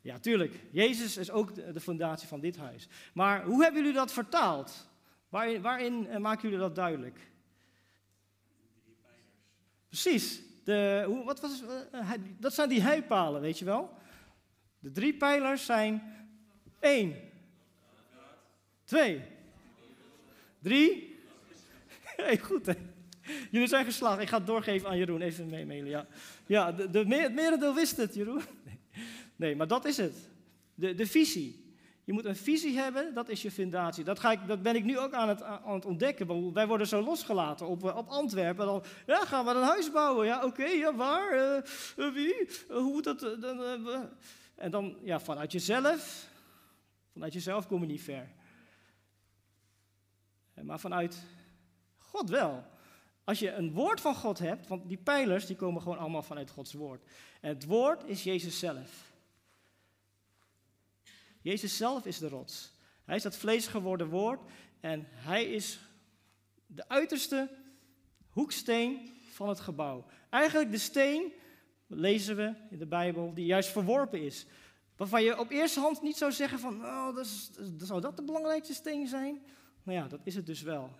Ja, 0.00 0.18
tuurlijk. 0.18 0.54
Jezus 0.70 1.16
is 1.16 1.30
ook 1.30 1.54
de, 1.54 1.80
fundatie 1.80 2.28
van 2.28 2.40
dit 2.40 2.56
huis. 2.56 2.88
Maar 3.12 3.44
hoe 3.44 3.62
hebben 3.62 3.80
jullie 3.80 3.96
dat 3.96 4.12
vertaald? 4.12 4.88
Waarin, 5.28 5.62
waarin 5.62 6.06
eh, 6.06 6.18
maken 6.18 6.42
jullie 6.42 6.58
dat 6.58 6.74
duidelijk? 6.74 7.30
Precies. 9.88 10.40
De, 10.64 11.04
hoe, 11.06 11.24
wat 11.24 11.40
was, 11.40 11.62
eh, 11.92 12.10
dat 12.38 12.54
zijn 12.54 12.68
die 12.68 12.80
heipalen, 12.80 13.40
weet 13.40 13.58
je 13.58 13.64
wel? 13.64 13.96
De 14.78 14.90
drie 14.90 15.14
pijlers 15.14 15.64
zijn 15.64 16.02
één, 16.80 17.16
twee, 18.84 19.22
drie. 20.58 21.06
Hey, 22.16 22.38
goed 22.38 22.66
hè. 22.66 22.74
Jullie 23.50 23.68
zijn 23.68 23.84
geslaagd. 23.84 24.20
Ik 24.20 24.28
ga 24.28 24.36
het 24.36 24.46
doorgeven 24.46 24.88
aan 24.88 24.98
Jeroen. 24.98 25.20
Even 25.20 25.48
meemailen. 25.48 25.88
Ja, 25.88 26.06
ja 26.46 26.72
de, 26.72 26.90
de, 26.90 27.16
het 27.16 27.34
merendeel 27.34 27.74
wist 27.74 27.96
het, 27.96 28.14
Jeroen. 28.14 28.42
Nee, 29.36 29.56
maar 29.56 29.66
dat 29.66 29.84
is 29.84 29.96
het. 29.96 30.28
De, 30.74 30.94
de 30.94 31.06
visie. 31.06 31.68
Je 32.08 32.14
moet 32.14 32.24
een 32.24 32.36
visie 32.36 32.78
hebben, 32.78 33.14
dat 33.14 33.28
is 33.28 33.42
je 33.42 33.50
fundatie. 33.50 34.04
Dat, 34.04 34.18
ga 34.18 34.32
ik, 34.32 34.46
dat 34.46 34.62
ben 34.62 34.76
ik 34.76 34.84
nu 34.84 34.98
ook 34.98 35.12
aan 35.12 35.28
het, 35.28 35.42
aan 35.42 35.74
het 35.74 35.84
ontdekken. 35.84 36.52
Wij 36.52 36.66
worden 36.66 36.86
zo 36.86 37.02
losgelaten 37.02 37.66
op, 37.66 37.84
eh, 37.84 37.96
op 37.96 38.08
Antwerpen. 38.08 38.66
Dan, 38.66 38.82
ja, 39.06 39.24
gaan 39.24 39.44
we 39.44 39.50
een 39.50 39.62
huis 39.62 39.90
bouwen? 39.90 40.26
Ja, 40.26 40.44
oké, 40.44 40.64
ja, 40.64 40.94
waar? 40.94 41.30
Eh, 41.30 41.56
eh, 42.06 42.14
wie? 42.14 42.48
Hoe 42.68 42.92
moet 42.92 43.04
dat? 43.04 43.22
en 44.54 44.70
dan, 44.70 44.96
ja, 45.02 45.20
vanuit 45.20 45.52
jezelf, 45.52 46.28
vanuit 47.12 47.32
jezelf 47.32 47.66
kom 47.66 47.80
je 47.80 47.86
niet 47.86 48.02
ver. 48.02 48.28
Maar 50.62 50.80
vanuit 50.80 51.22
God 51.98 52.30
wel. 52.30 52.64
Als 53.28 53.38
je 53.38 53.52
een 53.52 53.72
woord 53.72 54.00
van 54.00 54.14
God 54.14 54.38
hebt, 54.38 54.66
want 54.66 54.88
die 54.88 54.96
pijlers 54.96 55.46
die 55.46 55.56
komen 55.56 55.82
gewoon 55.82 55.98
allemaal 55.98 56.22
vanuit 56.22 56.50
Gods 56.50 56.72
woord. 56.72 57.04
En 57.40 57.48
het 57.48 57.64
woord 57.64 58.04
is 58.04 58.22
Jezus 58.22 58.58
zelf. 58.58 59.12
Jezus 61.40 61.76
zelf 61.76 62.06
is 62.06 62.18
de 62.18 62.28
rots. 62.28 62.72
Hij 63.04 63.16
is 63.16 63.22
dat 63.22 63.36
vlees 63.36 63.66
geworden 63.66 64.08
woord 64.08 64.40
en 64.80 65.06
hij 65.10 65.44
is 65.44 65.78
de 66.66 66.88
uiterste 66.88 67.50
hoeksteen 68.28 69.10
van 69.30 69.48
het 69.48 69.60
gebouw. 69.60 70.06
Eigenlijk 70.30 70.70
de 70.70 70.78
steen, 70.78 71.32
lezen 71.86 72.36
we 72.36 72.54
in 72.70 72.78
de 72.78 72.86
Bijbel, 72.86 73.34
die 73.34 73.46
juist 73.46 73.68
verworpen 73.68 74.22
is. 74.22 74.46
Waarvan 74.96 75.22
je 75.22 75.38
op 75.38 75.50
eerste 75.50 75.80
hand 75.80 76.02
niet 76.02 76.16
zou 76.16 76.32
zeggen 76.32 76.58
van, 76.58 76.76
nou, 76.76 77.14
dat 77.14 77.24
is, 77.24 77.50
zou 77.76 78.00
dat 78.00 78.16
de 78.16 78.24
belangrijkste 78.24 78.74
steen 78.74 79.06
zijn? 79.06 79.42
Nou 79.82 79.98
ja, 79.98 80.08
dat 80.08 80.20
is 80.24 80.34
het 80.34 80.46
dus 80.46 80.62
wel. 80.62 80.90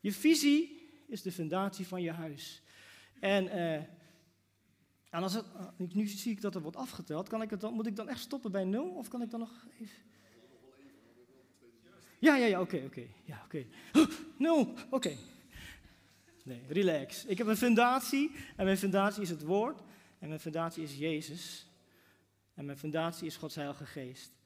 Je 0.00 0.12
visie 0.12 0.77
is 1.08 1.22
de 1.22 1.32
fundatie 1.32 1.86
van 1.86 2.02
je 2.02 2.10
huis. 2.10 2.62
En, 3.20 3.48
eh, 3.48 3.74
en 5.10 5.22
als 5.22 5.34
het, 5.34 5.44
ah, 5.54 5.68
nu 5.78 6.06
zie 6.06 6.32
ik 6.32 6.40
dat 6.40 6.54
er 6.54 6.62
wordt 6.62 6.76
afgeteld, 6.76 7.28
kan 7.28 7.42
ik 7.42 7.50
het 7.50 7.60
dan, 7.60 7.74
moet 7.74 7.86
ik 7.86 7.96
dan 7.96 8.08
echt 8.08 8.20
stoppen 8.20 8.52
bij 8.52 8.64
nul? 8.64 8.88
Of 8.88 9.08
kan 9.08 9.22
ik 9.22 9.30
dan 9.30 9.40
nog 9.40 9.66
even... 9.80 10.06
Ja, 12.20 12.36
ja, 12.36 12.46
ja, 12.46 12.60
oké, 12.60 12.82
oké. 12.86 13.06
Ja, 13.24 13.42
oké. 13.44 13.66
Nul, 14.38 14.74
oké. 14.90 15.16
Nee, 16.44 16.62
relax. 16.68 17.24
Ik 17.24 17.38
heb 17.38 17.46
een 17.46 17.56
fundatie 17.56 18.30
en 18.56 18.64
mijn 18.64 18.78
fundatie 18.78 19.22
is 19.22 19.30
het 19.30 19.42
woord. 19.42 19.80
En 20.18 20.28
mijn 20.28 20.40
fundatie 20.40 20.82
is 20.82 20.96
Jezus. 20.96 21.66
En 22.54 22.64
mijn 22.64 22.78
fundatie 22.78 23.26
is 23.26 23.36
Gods 23.36 23.54
Heilige 23.54 23.86
Geest. 23.86 24.36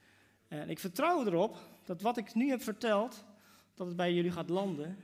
En 0.48 0.70
ik 0.70 0.78
vertrouw 0.78 1.26
erop 1.26 1.58
dat 1.84 2.00
wat 2.00 2.16
ik 2.16 2.34
nu 2.34 2.48
heb 2.48 2.62
verteld, 2.62 3.24
dat 3.74 3.86
het 3.86 3.96
bij 3.96 4.14
jullie 4.14 4.30
gaat 4.30 4.48
landen. 4.48 4.98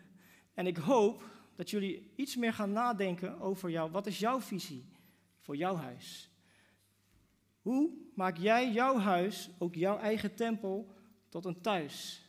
En 0.54 0.66
ik 0.66 0.76
hoop 0.76 1.38
dat 1.58 1.70
jullie 1.70 2.12
iets 2.16 2.36
meer 2.36 2.52
gaan 2.52 2.72
nadenken 2.72 3.40
over 3.40 3.70
jou. 3.70 3.90
Wat 3.90 4.06
is 4.06 4.18
jouw 4.18 4.40
visie 4.40 4.84
voor 5.40 5.56
jouw 5.56 5.76
huis? 5.76 6.30
Hoe 7.60 7.90
maak 8.14 8.36
jij 8.36 8.72
jouw 8.72 8.98
huis, 8.98 9.50
ook 9.58 9.74
jouw 9.74 9.98
eigen 9.98 10.34
tempel, 10.34 10.94
tot 11.28 11.44
een 11.44 11.60
thuis? 11.60 12.22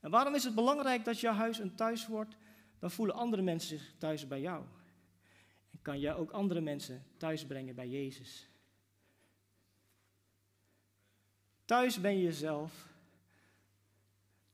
En 0.00 0.10
waarom 0.10 0.34
is 0.34 0.44
het 0.44 0.54
belangrijk 0.54 1.04
dat 1.04 1.20
jouw 1.20 1.32
huis 1.32 1.58
een 1.58 1.74
thuis 1.74 2.06
wordt? 2.06 2.36
Dan 2.78 2.90
voelen 2.90 3.14
andere 3.14 3.42
mensen 3.42 3.78
zich 3.78 3.92
thuis 3.98 4.26
bij 4.26 4.40
jou. 4.40 4.64
En 5.70 5.78
kan 5.82 6.00
jij 6.00 6.14
ook 6.14 6.30
andere 6.30 6.60
mensen 6.60 7.04
thuis 7.16 7.46
brengen 7.46 7.74
bij 7.74 7.88
Jezus. 7.88 8.48
Thuis 11.64 12.00
ben 12.00 12.16
je 12.16 12.22
jezelf. 12.22 12.88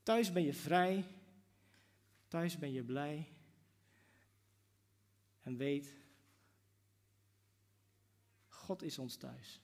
Thuis 0.03 0.31
ben 0.31 0.43
je 0.43 0.53
vrij. 0.53 1.05
Thuis 2.27 2.57
ben 2.57 2.71
je 2.71 2.83
blij. 2.83 3.32
En 5.43 5.57
weet, 5.57 5.95
God 8.47 8.83
is 8.83 8.99
ons 8.99 9.15
thuis. 9.15 9.61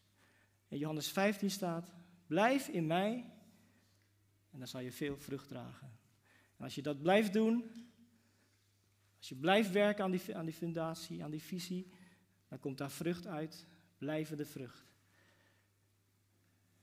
In 0.67 0.77
Johannes 0.77 1.07
15 1.07 1.51
staat, 1.51 1.91
blijf 2.27 2.67
in 2.67 2.87
mij 2.87 3.33
en 4.51 4.59
dan 4.59 4.67
zal 4.67 4.81
je 4.81 4.91
veel 4.91 5.17
vrucht 5.17 5.47
dragen. 5.47 5.97
En 6.57 6.63
als 6.63 6.75
je 6.75 6.81
dat 6.81 7.01
blijft 7.01 7.33
doen, 7.33 7.63
als 9.17 9.29
je 9.29 9.35
blijft 9.35 9.71
werken 9.71 10.03
aan 10.03 10.11
die, 10.11 10.35
aan 10.35 10.45
die 10.45 10.53
fundatie, 10.53 11.23
aan 11.23 11.31
die 11.31 11.41
visie, 11.41 11.91
dan 12.47 12.59
komt 12.59 12.77
daar 12.77 12.91
vrucht 12.91 13.27
uit, 13.27 13.65
blijvende 13.97 14.45
vrucht. 14.45 14.93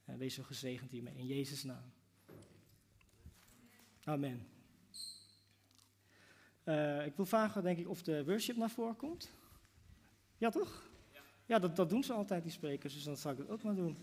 En 0.05 0.19
wees 0.19 0.35
zo 0.35 0.43
gezegend 0.43 0.91
hiermee, 0.91 1.15
in 1.15 1.27
Jezus' 1.27 1.63
naam. 1.63 1.93
Amen. 4.05 4.56
Eh, 6.67 7.07
ik 7.07 7.17
wil 7.17 7.27
vragen, 7.27 7.63
denk 7.63 7.79
ik, 7.79 7.89
of 7.89 8.03
de 8.03 8.25
worship 8.25 8.57
naar 8.57 8.71
voren 8.71 8.97
komt. 8.97 9.33
Ja, 10.39 10.51
toch? 10.51 10.89
Ja, 11.45 11.59
dat, 11.59 11.77
dat 11.77 11.89
doen 11.89 12.05
ze 12.05 12.13
altijd, 12.13 12.43
die 12.43 12.53
sprekers, 12.53 12.95
dus 12.95 13.05
dan 13.05 13.17
zal 13.17 13.33
ik 13.33 13.39
het 13.39 13.49
ook 13.49 13.63
maar 13.63 13.75
doen. 13.75 13.97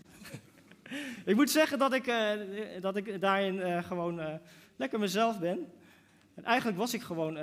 ik 1.30 1.34
moet 1.34 1.50
zeggen 1.50 1.78
dat 1.78 1.92
ik, 1.92 2.06
eh, 2.06 2.32
dat 2.80 2.96
ik 2.96 3.20
daarin 3.20 3.60
eh, 3.60 3.84
gewoon 3.84 4.40
lekker 4.76 4.98
mezelf 4.98 5.38
ben. 5.38 5.72
En 6.34 6.44
eigenlijk 6.44 6.78
was 6.78 6.94
ik 6.94 7.02
gewoon, 7.02 7.36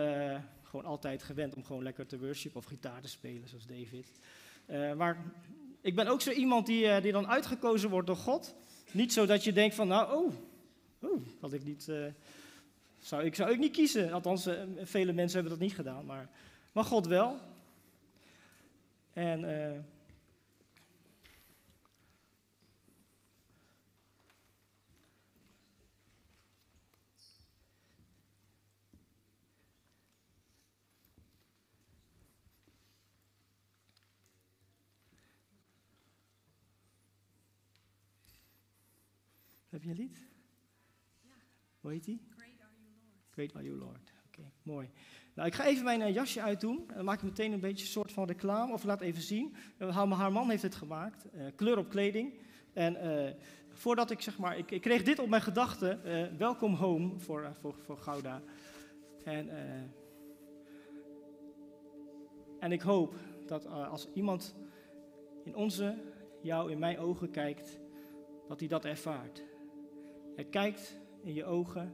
gewoon 0.63 0.85
altijd 0.85 1.23
gewend 1.23 1.55
om 1.55 1.63
gewoon 1.63 1.83
lekker 1.83 2.05
te 2.05 2.19
worship 2.19 2.55
of 2.55 2.65
gitaar 2.65 3.01
te 3.01 3.07
spelen, 3.07 3.47
zoals 3.47 3.65
David. 3.65 4.11
Maar 4.97 5.17
ik 5.81 5.95
ben 5.95 6.07
ook 6.07 6.21
zo 6.21 6.31
iemand 6.31 6.65
die, 6.65 7.01
die 7.01 7.11
dan 7.11 7.27
uitgekozen 7.27 7.89
wordt 7.89 8.07
door 8.07 8.15
God. 8.15 8.55
Niet 8.91 9.13
zo 9.13 9.25
dat 9.25 9.43
je 9.43 9.53
denkt 9.53 9.75
van, 9.75 9.87
nou, 9.87 10.15
oh, 10.15 10.33
oh 11.01 11.21
had 11.39 11.53
ik 11.53 11.63
niet, 11.63 11.91
zou, 13.01 13.23
ik 13.23 13.35
zou 13.35 13.51
ik 13.51 13.59
niet 13.59 13.71
kiezen. 13.71 14.11
Althans, 14.11 14.45
eh, 14.45 14.61
vele 14.81 15.13
mensen 15.13 15.39
hebben 15.39 15.59
dat 15.59 15.67
niet 15.67 15.75
gedaan, 15.75 16.05
maar, 16.05 16.29
maar 16.71 16.83
God 16.83 17.07
wel. 17.07 17.39
En 19.13 19.43
eh, 19.43 19.79
Heb 39.71 39.83
je 39.83 39.89
een 39.89 39.95
lied? 39.95 40.19
Hoe 41.79 41.91
heet 41.91 42.03
die? 42.03 42.21
Are 43.49 43.63
you, 43.63 43.77
Lord. 43.77 44.11
Oké, 44.27 44.51
mooi. 44.63 44.89
Nou, 45.33 45.47
ik 45.47 45.53
ga 45.53 45.65
even 45.65 45.83
mijn 45.83 46.01
eh, 46.01 46.13
jasje 46.13 46.41
uitdoen. 46.41 46.83
Dan 46.95 47.05
maak 47.05 47.17
ik 47.17 47.23
meteen 47.23 47.51
een 47.51 47.59
beetje 47.59 47.85
een 47.85 47.91
soort 47.91 48.11
van 48.11 48.27
reclame. 48.27 48.73
Of 48.73 48.83
laat 48.83 49.01
even 49.01 49.21
zien. 49.21 49.55
Uh, 49.79 50.11
haar, 50.11 50.31
man 50.31 50.49
heeft 50.49 50.61
het 50.61 50.75
gemaakt. 50.75 51.25
eh, 51.31 51.45
kleur 51.55 51.77
op 51.77 51.89
kleding. 51.89 52.33
En 52.73 52.97
voordat 53.69 54.11
ik 54.11 54.21
zeg 54.21 54.37
maar... 54.37 54.57
Ik, 54.57 54.71
ik 54.71 54.81
kreeg 54.81 55.03
dit 55.03 55.19
op 55.19 55.29
mijn 55.29 55.41
gedachten. 55.41 56.01
welkom 56.37 56.73
home 56.73 57.19
voor, 57.19 57.51
voor, 57.59 57.75
voor 57.85 57.97
Gouda. 57.97 58.41
En, 59.23 59.49
en 62.59 62.71
ik 62.71 62.81
hoop 62.81 63.15
dat 63.45 63.65
als 63.65 64.07
iemand 64.13 64.55
in 65.43 65.55
onze, 65.55 65.95
jou, 66.41 66.71
in 66.71 66.79
mijn 66.79 66.99
ogen 66.99 67.31
kijkt... 67.31 67.79
dat 68.47 68.59
hij 68.59 68.69
dat 68.69 68.85
ervaart. 68.85 69.43
Hij 70.35 70.45
kijkt 70.45 70.99
in 71.23 71.33
je 71.33 71.45
ogen... 71.45 71.93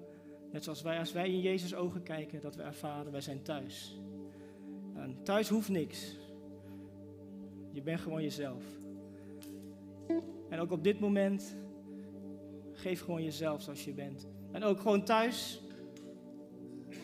Net 0.52 0.64
zoals 0.64 0.82
wij, 0.82 1.00
als 1.00 1.12
wij 1.12 1.30
in 1.30 1.42
Jezus' 1.42 1.76
ogen 1.76 2.04
kijken, 2.04 2.42
dat 2.42 2.56
we 2.56 2.62
ervaren, 2.62 3.12
wij 3.12 3.22
zijn 3.22 3.42
thuis. 3.42 4.00
En 4.94 5.24
thuis 5.24 5.50
hoeft 5.50 5.70
niks. 5.70 6.18
Je 7.72 7.82
bent 7.82 8.00
gewoon 8.00 8.22
jezelf. 8.22 8.64
En 10.50 10.60
ook 10.60 10.72
op 10.72 10.84
dit 10.84 11.00
moment, 11.00 11.56
geef 12.72 13.02
gewoon 13.02 13.24
jezelf 13.24 13.62
zoals 13.62 13.86
je 13.86 13.94
bent. 13.94 14.28
En 14.52 14.64
ook 14.64 14.80
gewoon 14.80 15.04
thuis, 15.04 15.62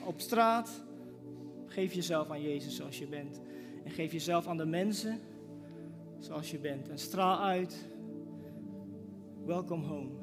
op 0.06 0.20
straat, 0.20 0.84
geef 1.66 1.94
jezelf 1.94 2.30
aan 2.30 2.42
Jezus 2.42 2.76
zoals 2.76 3.00
je 3.00 3.08
bent. 3.08 3.42
En 3.84 3.92
geef 3.92 4.12
jezelf 4.12 4.48
aan 4.48 4.58
de 4.58 4.66
mensen 4.66 5.20
zoals 6.20 6.52
je 6.52 6.60
bent. 6.60 6.90
En 6.90 6.98
straal 6.98 7.40
uit. 7.40 7.86
Welcome 9.46 9.86
home. 9.86 10.23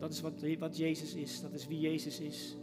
Dat 0.00 0.12
is 0.12 0.20
wat, 0.20 0.44
wat 0.58 0.76
Jezus 0.76 1.14
is. 1.14 1.40
Dat 1.40 1.52
is 1.52 1.66
wie 1.66 1.80
Jezus 1.80 2.20
is. 2.20 2.56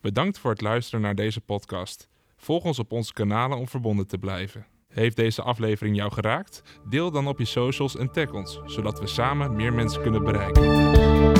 Bedankt 0.00 0.38
voor 0.38 0.50
het 0.50 0.60
luisteren 0.60 1.00
naar 1.00 1.14
deze 1.14 1.40
podcast. 1.40 2.08
Volg 2.36 2.64
ons 2.64 2.78
op 2.78 2.92
onze 2.92 3.12
kanalen 3.12 3.58
om 3.58 3.68
verbonden 3.68 4.06
te 4.06 4.18
blijven. 4.18 4.66
Heeft 4.88 5.16
deze 5.16 5.42
aflevering 5.42 5.96
jou 5.96 6.12
geraakt? 6.12 6.62
Deel 6.88 7.10
dan 7.10 7.28
op 7.28 7.38
je 7.38 7.44
socials 7.44 7.96
en 7.96 8.12
tag 8.12 8.32
ons, 8.32 8.60
zodat 8.64 9.00
we 9.00 9.06
samen 9.06 9.56
meer 9.56 9.72
mensen 9.72 10.02
kunnen 10.02 10.24
bereiken. 10.24 11.39